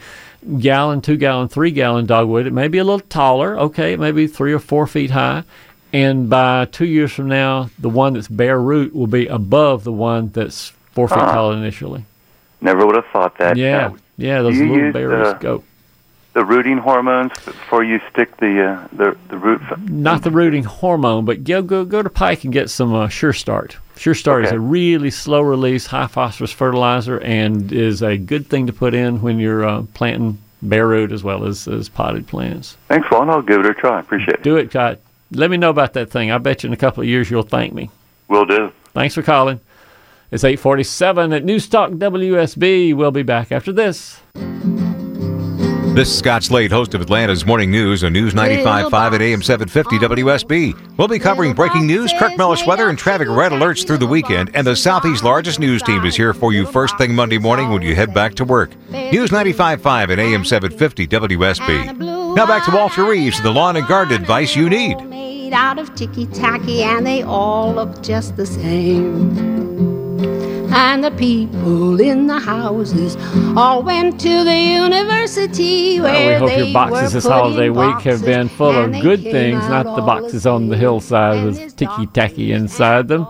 gallon, 0.58 1.00
two 1.00 1.16
gallon, 1.16 1.48
three 1.48 1.70
gallon 1.70 2.06
dogwood, 2.06 2.46
it 2.46 2.52
may 2.52 2.68
be 2.68 2.78
a 2.78 2.84
little 2.84 3.00
taller. 3.00 3.58
Okay, 3.58 3.92
it 3.92 4.00
may 4.00 4.12
be 4.12 4.26
three 4.26 4.52
or 4.52 4.58
four 4.58 4.86
feet 4.86 5.10
high. 5.10 5.44
And 5.92 6.30
by 6.30 6.64
two 6.66 6.86
years 6.86 7.12
from 7.12 7.28
now, 7.28 7.68
the 7.78 7.88
one 7.90 8.14
that's 8.14 8.28
bare 8.28 8.58
root 8.60 8.94
will 8.94 9.06
be 9.06 9.26
above 9.26 9.84
the 9.84 9.92
one 9.92 10.30
that's 10.32 10.72
four 10.92 11.06
feet 11.08 11.18
Ah. 11.18 11.34
tall 11.34 11.52
initially. 11.52 12.04
Never 12.60 12.86
would 12.86 12.94
have 12.96 13.06
thought 13.12 13.36
that. 13.38 13.56
Yeah, 13.56 13.88
Now, 13.88 13.96
yeah, 14.16 14.42
those 14.42 14.58
little 14.58 14.92
bare 14.92 15.08
roots 15.08 15.34
go. 15.40 15.62
The 16.32 16.44
rooting 16.44 16.78
hormones 16.78 17.32
before 17.44 17.84
you 17.84 18.00
stick 18.10 18.36
the 18.38 18.64
uh, 18.64 18.88
the 18.92 19.16
the 19.28 19.38
root. 19.38 19.60
not 19.88 20.22
the 20.22 20.30
rooting 20.30 20.64
hormone, 20.64 21.24
but 21.24 21.44
go 21.44 21.62
go 21.62 21.84
go 21.84 22.02
to 22.02 22.10
Pike 22.10 22.44
and 22.44 22.52
get 22.52 22.70
some 22.70 22.94
uh, 22.94 23.08
Sure 23.08 23.32
Start. 23.32 23.76
Sure 23.96 24.14
Start 24.14 24.44
is 24.44 24.52
a 24.52 24.58
really 24.58 25.10
slow 25.10 25.42
release, 25.42 25.86
high 25.86 26.06
phosphorus 26.06 26.50
fertilizer, 26.52 27.20
and 27.20 27.70
is 27.72 28.02
a 28.02 28.16
good 28.16 28.46
thing 28.46 28.66
to 28.66 28.72
put 28.72 28.94
in 28.94 29.20
when 29.20 29.38
you're 29.38 29.64
uh, 29.64 29.82
planting 29.94 30.38
bare 30.62 30.88
root 30.88 31.12
as 31.12 31.22
well 31.22 31.44
as, 31.44 31.68
as 31.68 31.88
potted 31.88 32.26
plants. 32.26 32.76
Thanks, 32.88 33.10
Walt. 33.10 33.28
I'll 33.28 33.42
give 33.42 33.60
it 33.60 33.66
a 33.66 33.74
try. 33.74 34.00
Appreciate 34.00 34.36
it. 34.36 34.42
Do 34.42 34.56
it, 34.56 34.70
Scott. 34.70 34.98
Let 35.30 35.50
me 35.50 35.56
know 35.56 35.70
about 35.70 35.92
that 35.94 36.10
thing. 36.10 36.30
I 36.30 36.38
bet 36.38 36.62
you 36.62 36.68
in 36.68 36.72
a 36.72 36.76
couple 36.76 37.02
of 37.02 37.08
years 37.08 37.30
you'll 37.30 37.42
thank 37.42 37.72
me. 37.72 37.90
Will 38.28 38.44
do. 38.44 38.72
Thanks 38.92 39.14
for 39.14 39.22
calling. 39.22 39.60
It's 40.30 40.44
847 40.44 41.32
at 41.32 41.44
News 41.44 41.68
Talk 41.68 41.90
WSB. 41.92 42.94
We'll 42.94 43.10
be 43.10 43.22
back 43.22 43.52
after 43.52 43.72
this. 43.72 44.20
This 45.94 46.08
is 46.08 46.18
Scott 46.18 46.42
Slade, 46.42 46.72
host 46.72 46.94
of 46.94 47.02
Atlanta's 47.02 47.44
Morning 47.44 47.70
News 47.70 48.02
on 48.02 48.14
News 48.14 48.32
95.5 48.32 49.12
at 49.12 49.20
AM 49.20 49.42
750 49.42 49.98
WSB. 49.98 50.96
We'll 50.96 51.06
be 51.06 51.18
covering 51.18 51.52
breaking 51.52 51.86
news, 51.86 52.10
Kirk 52.18 52.34
Mellish 52.38 52.64
weather, 52.66 52.88
and 52.88 52.98
traffic 52.98 53.28
red 53.28 53.52
alerts 53.52 53.86
through 53.86 53.98
the 53.98 54.06
weekend. 54.06 54.50
And 54.54 54.66
the 54.66 54.74
Southeast's 54.74 55.22
largest 55.22 55.60
news 55.60 55.82
team 55.82 56.06
is 56.06 56.16
here 56.16 56.32
for 56.32 56.54
you 56.54 56.64
first 56.64 56.96
thing 56.96 57.14
Monday 57.14 57.36
morning 57.36 57.68
when 57.68 57.82
you 57.82 57.94
head 57.94 58.14
back 58.14 58.34
to 58.36 58.44
work. 58.46 58.70
News 58.90 59.30
95.5 59.30 60.10
at 60.12 60.18
AM 60.18 60.46
750 60.46 61.06
WSB. 61.08 62.34
Now 62.36 62.46
back 62.46 62.64
to 62.64 62.70
Walter 62.70 63.04
Reeves 63.04 63.42
the 63.42 63.50
lawn 63.50 63.76
and 63.76 63.86
garden 63.86 64.18
advice 64.18 64.56
you 64.56 64.70
need. 64.70 64.96
made 65.04 65.52
out 65.52 65.78
of 65.78 65.94
ticky 65.94 66.24
tacky 66.26 66.82
and 66.82 67.06
they 67.06 67.22
all 67.22 67.74
look 67.74 68.02
just 68.02 68.36
the 68.36 68.46
same. 68.46 69.71
And 70.74 71.04
the 71.04 71.10
people 71.10 72.00
in 72.00 72.26
the 72.26 72.38
houses 72.38 73.16
all 73.56 73.82
went 73.82 74.18
to 74.20 74.44
the 74.44 74.58
university 74.58 76.00
where 76.00 76.12
Well, 76.12 76.28
we 76.28 76.34
hope 76.38 76.48
they 76.48 76.64
your 76.64 76.72
boxes 76.72 77.12
this 77.12 77.26
holiday 77.26 77.68
week 77.68 78.00
have 78.00 78.24
been 78.24 78.48
full 78.48 78.70
of 78.70 78.92
good 79.02 79.22
things, 79.22 79.60
not 79.68 79.96
the 79.96 80.02
boxes 80.02 80.46
on 80.46 80.68
the 80.68 80.76
hillside 80.76 81.44
with 81.44 81.76
ticky 81.76 82.06
tacky 82.06 82.52
inside 82.52 83.08
them. 83.08 83.26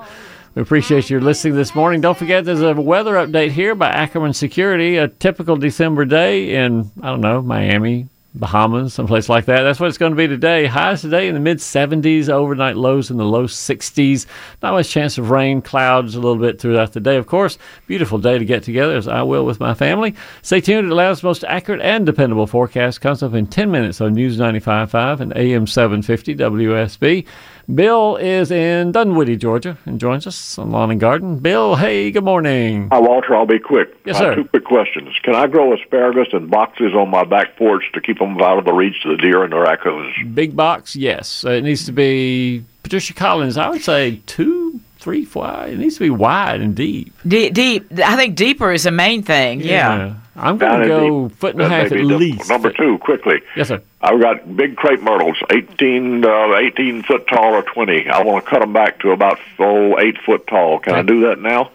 We 0.54 0.62
appreciate 0.62 1.10
your 1.10 1.20
listening 1.20 1.54
this 1.54 1.74
morning. 1.74 2.00
Don't 2.00 2.16
forget 2.16 2.44
there's 2.44 2.60
a 2.60 2.74
weather 2.74 3.14
update 3.14 3.50
here 3.52 3.74
by 3.74 3.88
Ackerman 3.88 4.34
Security, 4.34 4.98
a 4.98 5.08
typical 5.08 5.56
December 5.56 6.04
day 6.04 6.54
in, 6.54 6.90
I 7.02 7.06
don't 7.06 7.22
know, 7.22 7.42
Miami, 7.42 8.08
Bahamas, 8.34 8.94
someplace 8.94 9.28
like 9.28 9.44
that. 9.44 9.62
That's 9.62 9.78
what 9.78 9.88
it's 9.88 9.98
going 9.98 10.12
to 10.12 10.16
be 10.16 10.26
today. 10.26 10.66
Highs 10.66 11.02
today 11.02 11.28
in 11.28 11.34
the 11.34 11.40
mid 11.40 11.58
70s, 11.58 12.30
overnight 12.30 12.76
lows 12.76 13.10
in 13.10 13.18
the 13.18 13.24
low 13.24 13.44
60s. 13.44 14.26
Not 14.62 14.72
much 14.72 14.88
chance 14.88 15.18
of 15.18 15.30
rain, 15.30 15.60
clouds 15.60 16.14
a 16.14 16.20
little 16.20 16.38
bit 16.38 16.58
throughout 16.58 16.92
the 16.92 17.00
day. 17.00 17.16
Of 17.16 17.26
course, 17.26 17.58
beautiful 17.86 18.18
day 18.18 18.38
to 18.38 18.44
get 18.44 18.62
together 18.62 18.96
as 18.96 19.06
I 19.06 19.22
will 19.22 19.44
with 19.44 19.60
my 19.60 19.74
family. 19.74 20.14
Stay 20.40 20.62
tuned. 20.62 20.88
Atlanta's 20.88 21.22
most 21.22 21.44
accurate 21.44 21.82
and 21.82 22.06
dependable 22.06 22.46
forecast 22.46 23.02
comes 23.02 23.22
up 23.22 23.34
in 23.34 23.46
10 23.46 23.70
minutes 23.70 24.00
on 24.00 24.14
News 24.14 24.38
95.5 24.38 25.20
and 25.20 25.36
AM 25.36 25.66
750 25.66 26.34
WSB. 26.34 27.26
Bill 27.72 28.16
is 28.16 28.50
in 28.50 28.92
Dunwoody, 28.92 29.36
Georgia, 29.36 29.78
and 29.86 30.00
joins 30.00 30.26
us 30.26 30.58
on 30.58 30.72
Lawn 30.72 30.90
and 30.90 31.00
Garden. 31.00 31.38
Bill, 31.38 31.76
hey, 31.76 32.10
good 32.10 32.24
morning. 32.24 32.88
Hi, 32.90 32.98
Walter. 32.98 33.34
I'll 33.34 33.46
be 33.46 33.58
quick. 33.58 33.96
Yes, 34.04 34.16
I 34.16 34.24
have 34.24 34.32
sir. 34.32 34.42
Two 34.42 34.48
quick 34.48 34.64
questions. 34.64 35.14
Can 35.22 35.34
I 35.34 35.46
grow 35.46 35.72
asparagus 35.72 36.28
in 36.32 36.48
boxes 36.48 36.92
on 36.94 37.08
my 37.08 37.24
back 37.24 37.56
porch 37.56 37.84
to 37.94 38.00
keep 38.00 38.18
them 38.18 38.40
out 38.40 38.58
of 38.58 38.64
the 38.64 38.72
reach 38.72 39.04
of 39.04 39.12
the 39.12 39.16
deer 39.16 39.44
and 39.44 39.52
the 39.52 39.58
raccoons? 39.58 40.14
Big 40.34 40.56
box, 40.56 40.96
yes. 40.96 41.44
Uh, 41.44 41.50
it 41.50 41.62
needs 41.62 41.86
to 41.86 41.92
be 41.92 42.64
Patricia 42.82 43.14
Collins. 43.14 43.56
I 43.56 43.68
would 43.70 43.82
say 43.82 44.20
two 44.26 44.80
three 45.02 45.26
wide. 45.34 45.72
It 45.72 45.78
needs 45.78 45.94
to 45.96 46.00
be 46.00 46.10
wide 46.10 46.60
and 46.60 46.74
deep. 46.74 47.12
De- 47.26 47.50
deep. 47.50 47.86
I 47.98 48.16
think 48.16 48.36
deeper 48.36 48.72
is 48.72 48.84
the 48.84 48.92
main 48.92 49.22
thing. 49.22 49.60
Yeah. 49.60 50.14
I'm 50.36 50.56
going 50.56 50.82
to 50.82 50.88
go 50.88 51.28
deep. 51.28 51.38
foot 51.38 51.54
and 51.54 51.62
a 51.62 51.68
half 51.68 51.92
at 51.92 52.00
least. 52.00 52.48
Number 52.48 52.70
two, 52.70 52.98
quickly. 52.98 53.42
Yes, 53.56 53.68
sir. 53.68 53.82
I've 54.00 54.20
got 54.20 54.56
big 54.56 54.76
crepe 54.76 55.02
myrtles, 55.02 55.36
18, 55.50 56.24
uh, 56.24 56.54
18 56.56 57.02
foot 57.02 57.26
tall 57.26 57.54
or 57.54 57.62
20. 57.62 58.08
I 58.08 58.22
want 58.22 58.44
to 58.44 58.50
cut 58.50 58.60
them 58.60 58.72
back 58.72 59.00
to 59.00 59.10
about 59.10 59.38
oh, 59.58 59.98
8 59.98 60.18
foot 60.22 60.46
tall. 60.46 60.78
Can 60.78 60.94
I 60.94 61.02
do 61.02 61.20
that 61.28 61.40
now? 61.40 61.70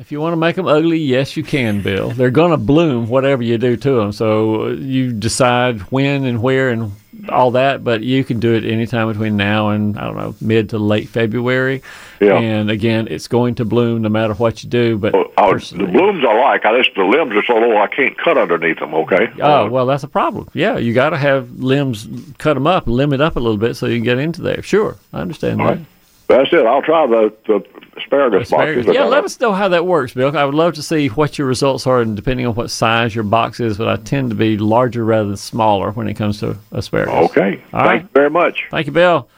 If 0.00 0.10
you 0.10 0.18
want 0.18 0.32
to 0.32 0.38
make 0.38 0.56
them 0.56 0.66
ugly, 0.66 0.96
yes, 0.96 1.36
you 1.36 1.42
can, 1.44 1.82
Bill. 1.82 2.08
They're 2.08 2.30
going 2.30 2.52
to 2.52 2.56
bloom 2.56 3.08
whatever 3.08 3.42
you 3.42 3.58
do 3.58 3.76
to 3.76 3.90
them. 3.96 4.12
So 4.12 4.64
uh, 4.64 4.68
you 4.70 5.12
decide 5.12 5.80
when 5.92 6.24
and 6.24 6.40
where 6.40 6.70
and 6.70 6.92
all 7.28 7.50
that, 7.50 7.84
but 7.84 8.02
you 8.02 8.24
can 8.24 8.40
do 8.40 8.54
it 8.54 8.64
anytime 8.64 9.08
between 9.08 9.36
now 9.36 9.68
and, 9.68 9.98
I 9.98 10.04
don't 10.04 10.16
know, 10.16 10.34
mid 10.40 10.70
to 10.70 10.78
late 10.78 11.10
February. 11.10 11.82
Yeah. 12.18 12.38
And 12.38 12.70
again, 12.70 13.08
it's 13.10 13.28
going 13.28 13.56
to 13.56 13.66
bloom 13.66 14.00
no 14.00 14.08
matter 14.08 14.32
what 14.32 14.64
you 14.64 14.70
do. 14.70 14.96
But 14.96 15.14
Oh, 15.14 15.58
the 15.58 15.86
blooms 15.86 16.24
I 16.24 16.34
like. 16.40 16.64
I 16.64 16.76
just 16.82 16.94
the 16.94 17.04
limbs 17.04 17.34
are 17.34 17.44
so 17.44 17.54
low 17.54 17.76
I 17.76 17.86
can't 17.86 18.16
cut 18.16 18.38
underneath 18.38 18.78
them. 18.78 18.94
Okay. 18.94 19.30
Oh 19.42 19.68
well, 19.68 19.84
that's 19.84 20.02
a 20.02 20.08
problem. 20.08 20.48
Yeah, 20.54 20.78
you 20.78 20.94
got 20.94 21.10
to 21.10 21.18
have 21.18 21.50
limbs, 21.58 22.08
cut 22.38 22.54
them 22.54 22.66
up, 22.66 22.86
limit 22.86 23.20
up 23.20 23.36
a 23.36 23.40
little 23.40 23.58
bit 23.58 23.74
so 23.74 23.86
you 23.86 23.96
can 23.96 24.04
get 24.04 24.18
into 24.18 24.40
there. 24.40 24.62
Sure, 24.62 24.96
I 25.12 25.20
understand 25.20 25.60
that. 25.60 25.78
That's 26.30 26.52
it. 26.52 26.64
I'll 26.64 26.82
try 26.82 27.06
the, 27.06 27.34
the 27.46 27.56
asparagus, 27.96 28.42
Asparagus. 28.48 28.86
boxes. 28.86 28.94
Yeah, 28.94 29.04
let 29.04 29.24
us 29.24 29.38
know 29.40 29.52
how 29.52 29.68
that 29.68 29.84
works, 29.86 30.14
Bill. 30.14 30.36
I 30.36 30.44
would 30.44 30.54
love 30.54 30.74
to 30.74 30.82
see 30.82 31.08
what 31.08 31.38
your 31.38 31.46
results 31.46 31.86
are, 31.86 32.00
and 32.00 32.14
depending 32.16 32.46
on 32.46 32.54
what 32.54 32.70
size 32.70 33.14
your 33.14 33.24
box 33.24 33.60
is. 33.60 33.78
But 33.78 33.88
I 33.88 33.96
tend 33.96 34.30
to 34.30 34.36
be 34.36 34.56
larger 34.56 35.04
rather 35.04 35.28
than 35.28 35.36
smaller 35.36 35.90
when 35.90 36.08
it 36.08 36.14
comes 36.14 36.40
to 36.40 36.56
asparagus. 36.72 37.30
Okay. 37.30 37.62
All 37.72 37.80
Thank 37.80 37.86
right. 37.86 38.02
you 38.02 38.08
very 38.14 38.30
much. 38.30 38.64
Thank 38.70 38.86
you, 38.86 38.92
Bill. 38.92 39.28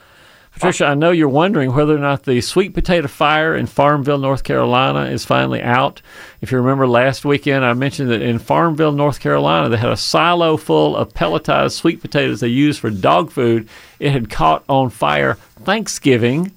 Patricia, 0.53 0.85
I 0.85 0.95
know 0.95 1.13
you're 1.13 1.31
wondering 1.31 1.75
whether 1.75 1.97
or 1.97 1.99
not 1.99 2.25
the 2.25 2.43
sweet 2.43 2.75
potato 2.75 3.09
fire 3.09 3.57
in 3.57 3.65
Farmville, 3.65 4.19
North 4.19 4.45
Carolina 4.45 5.07
is 5.07 5.25
finally 5.25 5.63
out. 5.63 6.03
If 6.43 6.53
you 6.53 6.59
remember 6.59 6.87
last 6.87 7.25
weekend, 7.25 7.65
I 7.65 7.73
mentioned 7.73 8.11
that 8.11 8.21
in 8.21 8.39
Farmville, 8.39 8.93
North 8.93 9.19
Carolina, 9.19 9.71
they 9.71 9.79
had 9.79 9.91
a 9.91 9.97
silo 9.97 10.59
full 10.59 10.95
of 10.95 11.15
pelletized 11.15 11.73
sweet 11.73 12.03
potatoes 12.03 12.41
they 12.41 12.49
used 12.49 12.81
for 12.81 12.91
dog 12.91 13.31
food. 13.31 13.67
It 13.99 14.11
had 14.13 14.29
caught 14.29 14.63
on 14.69 14.91
fire 14.91 15.39
Thanksgiving. 15.65 16.53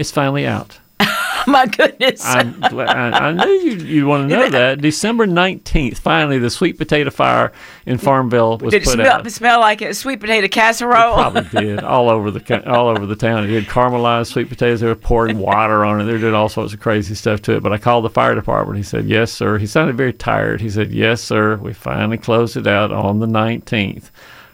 It's 0.00 0.10
finally 0.10 0.46
out. 0.46 0.80
My 1.46 1.66
goodness. 1.66 2.24
I'm 2.24 2.58
glad, 2.58 2.88
I, 3.14 3.28
I 3.28 3.32
knew 3.32 3.50
you, 3.50 3.72
you'd 3.72 4.06
want 4.06 4.30
to 4.30 4.34
know 4.34 4.48
that. 4.58 4.80
December 4.80 5.26
19th, 5.26 5.98
finally, 5.98 6.38
the 6.38 6.48
sweet 6.48 6.78
potato 6.78 7.10
fire 7.10 7.52
in 7.84 7.98
Farmville 7.98 8.56
was 8.58 8.70
Did 8.72 8.80
it 8.82 8.84
put 8.86 8.94
smell, 8.94 9.12
out. 9.12 9.30
smell 9.30 9.60
like 9.60 9.82
a 9.82 9.92
sweet 9.92 10.20
potato 10.20 10.48
casserole? 10.48 11.12
It 11.18 11.32
Probably 11.32 11.60
did 11.66 11.80
all 11.80 12.08
over 12.08 12.30
the 12.30 12.70
all 12.70 12.88
over 12.88 13.04
the 13.04 13.14
town. 13.16 13.44
It 13.44 13.50
had 13.50 13.64
caramelized 13.64 14.28
sweet 14.28 14.48
potatoes. 14.48 14.80
They 14.80 14.86
were 14.86 14.94
pouring 14.94 15.36
water 15.38 15.84
on 15.84 16.00
it. 16.00 16.04
They 16.04 16.18
doing 16.18 16.34
all 16.34 16.48
sorts 16.48 16.72
of 16.72 16.80
crazy 16.80 17.14
stuff 17.14 17.42
to 17.42 17.56
it. 17.56 17.62
But 17.62 17.74
I 17.74 17.78
called 17.78 18.06
the 18.06 18.10
fire 18.10 18.34
department. 18.34 18.78
He 18.78 18.82
said, 18.82 19.04
"Yes, 19.06 19.30
sir." 19.32 19.58
He 19.58 19.66
sounded 19.66 19.96
very 19.98 20.14
tired. 20.14 20.62
He 20.62 20.70
said, 20.70 20.92
"Yes, 20.92 21.22
sir. 21.22 21.56
We 21.56 21.74
finally 21.74 22.16
closed 22.16 22.56
it 22.56 22.66
out 22.66 22.90
on 22.90 23.18
the 23.20 23.26
19th." 23.26 24.10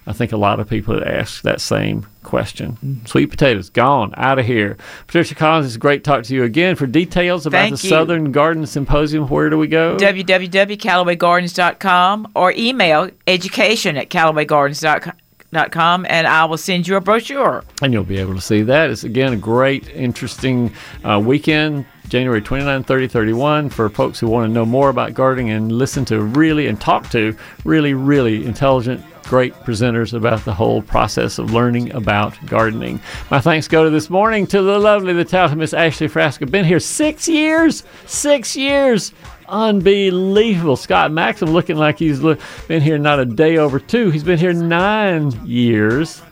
I 0.09 0.13
think 0.13 0.31
a 0.33 0.37
lot 0.37 0.61
of 0.61 0.69
people 0.69 0.95
had 0.95 1.03
asked 1.03 1.43
that 1.43 1.61
same 1.61 2.07
question. 2.23 3.03
Sweet 3.07 3.27
potatoes 3.27 3.71
gone 3.71 4.15
out 4.17 4.39
of 4.39 4.47
here. 4.47 4.77
Patricia 5.07 5.35
Collins, 5.35 5.67
it's 5.67 5.77
great 5.77 6.05
to 6.05 6.11
talk 6.11 6.23
to 6.25 6.35
you 6.35 6.45
again. 6.45 6.77
For 6.77 6.87
details 6.87 7.45
about 7.45 7.59
Thank 7.59 7.77
the 7.81 7.83
you. 7.83 7.89
Southern 7.91 8.31
Garden 8.33 8.67
Symposium, 8.67 9.29
where 9.29 9.51
do 9.51 9.59
we 9.59 9.67
go? 9.67 9.97
www.callawaygardens.com 9.97 12.29
or 12.35 12.53
email 12.53 13.11
education 13.27 13.97
at 13.97 14.11
callawaygardens.com 14.11 16.07
and 16.09 16.27
I 16.27 16.45
will 16.45 16.59
send 16.59 16.87
you 16.87 16.97
a 16.97 17.01
brochure. 17.01 17.65
and 17.83 17.93
you'll 17.93 18.05
be 18.05 18.19
able 18.19 18.35
to 18.35 18.41
see 18.41 18.63
that. 18.63 18.91
It's 18.91 19.05
again 19.05 19.33
a 19.33 19.37
great, 19.37 19.89
interesting 19.89 20.73
uh, 21.05 21.21
weekend, 21.25 21.87
January 22.09 22.43
29, 22.43 22.85
30, 22.85 23.09
31, 23.09 23.71
for 23.71 23.89
folks 23.89 24.21
who 24.21 24.29
want 24.29 24.49
to 24.49 24.53
know 24.53 24.67
more 24.67 24.89
about 24.91 25.15
gardening 25.15 25.51
and 25.51 25.73
listen 25.73 26.05
to 26.07 26.21
really 26.21 26.67
and 26.67 26.81
talk 26.81 27.09
to 27.11 27.37
really, 27.65 27.95
really 27.95 28.45
intelligent, 28.45 29.03
great 29.27 29.53
presenters 29.55 30.13
about 30.13 30.45
the 30.45 30.55
whole 30.55 30.83
process 30.83 31.39
of 31.39 31.53
learning 31.53 31.93
about 31.93 32.35
gardening. 32.47 33.01
My 33.31 33.41
thanks 33.41 33.69
go 33.69 33.85
to 33.85 33.91
this 33.91 34.09
morning 34.09 34.47
to 34.49 34.63
the 34.63 34.79
lovely, 34.79 35.13
the 35.13 35.25
talented 35.25 35.59
Miss 35.59 35.75
Ashley 35.75 36.09
Frasca. 36.09 36.51
Been 36.51 36.65
here 36.65 36.81
six 36.81 37.29
years, 37.29 37.83
six 38.07 38.57
years. 38.57 39.13
Unbelievable. 39.49 40.77
Scott 40.77 41.13
Maxim 41.13 41.51
looking 41.51 41.77
like 41.77 41.99
he's 41.99 42.21
been 42.67 42.81
here 42.81 42.99
not 42.99 43.21
a 43.21 43.25
day 43.25 43.59
over 43.59 43.79
two. 43.79 44.11
He's 44.11 44.25
been 44.25 44.39
here 44.39 44.53
nine 44.53 45.33
years 45.47 46.23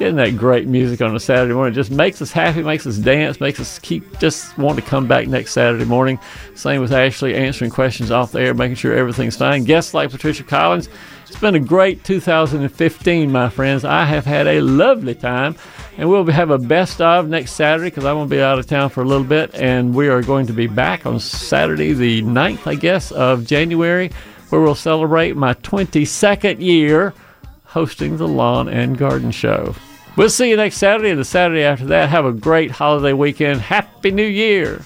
getting 0.00 0.16
that 0.16 0.34
great 0.34 0.66
music 0.66 1.02
on 1.02 1.14
a 1.14 1.20
Saturday 1.20 1.52
morning 1.52 1.74
just 1.74 1.90
makes 1.90 2.22
us 2.22 2.32
happy, 2.32 2.62
makes 2.62 2.86
us 2.86 2.96
dance, 2.96 3.38
makes 3.38 3.60
us 3.60 3.78
keep 3.80 4.18
just 4.18 4.56
want 4.56 4.76
to 4.76 4.82
come 4.82 5.06
back 5.06 5.28
next 5.28 5.52
Saturday 5.52 5.84
morning. 5.84 6.18
Same 6.54 6.80
with 6.80 6.90
Ashley 6.90 7.34
answering 7.34 7.70
questions 7.70 8.10
off 8.10 8.32
the 8.32 8.40
air, 8.40 8.54
making 8.54 8.76
sure 8.76 8.96
everything's 8.96 9.36
fine. 9.36 9.62
Guests 9.64 9.92
like 9.92 10.10
Patricia 10.10 10.42
Collins. 10.42 10.88
It's 11.30 11.38
been 11.38 11.54
a 11.54 11.60
great 11.60 12.02
2015, 12.02 13.30
my 13.30 13.48
friends. 13.50 13.84
I 13.84 14.04
have 14.04 14.24
had 14.24 14.48
a 14.48 14.60
lovely 14.60 15.14
time, 15.14 15.54
and 15.96 16.10
we'll 16.10 16.26
have 16.26 16.50
a 16.50 16.58
best 16.58 17.00
of 17.00 17.28
next 17.28 17.52
Saturday 17.52 17.88
because 17.88 18.02
going 18.02 18.28
to 18.28 18.34
be 18.34 18.42
out 18.42 18.58
of 18.58 18.66
town 18.66 18.90
for 18.90 19.02
a 19.02 19.04
little 19.04 19.24
bit, 19.24 19.54
and 19.54 19.94
we 19.94 20.08
are 20.08 20.22
going 20.22 20.48
to 20.48 20.52
be 20.52 20.66
back 20.66 21.06
on 21.06 21.20
Saturday, 21.20 21.92
the 21.92 22.22
9th, 22.22 22.66
I 22.66 22.74
guess, 22.74 23.12
of 23.12 23.46
January, 23.46 24.10
where 24.48 24.60
we'll 24.60 24.74
celebrate 24.74 25.36
my 25.36 25.54
22nd 25.54 26.60
year 26.60 27.14
hosting 27.64 28.16
the 28.16 28.26
Lawn 28.26 28.68
and 28.68 28.98
Garden 28.98 29.30
Show. 29.30 29.76
We'll 30.16 30.30
see 30.30 30.50
you 30.50 30.56
next 30.56 30.78
Saturday 30.78 31.10
and 31.10 31.20
the 31.20 31.24
Saturday 31.24 31.62
after 31.62 31.86
that. 31.86 32.08
Have 32.08 32.26
a 32.26 32.32
great 32.32 32.72
holiday 32.72 33.12
weekend. 33.12 33.60
Happy 33.60 34.10
New 34.10 34.26
Year. 34.26 34.82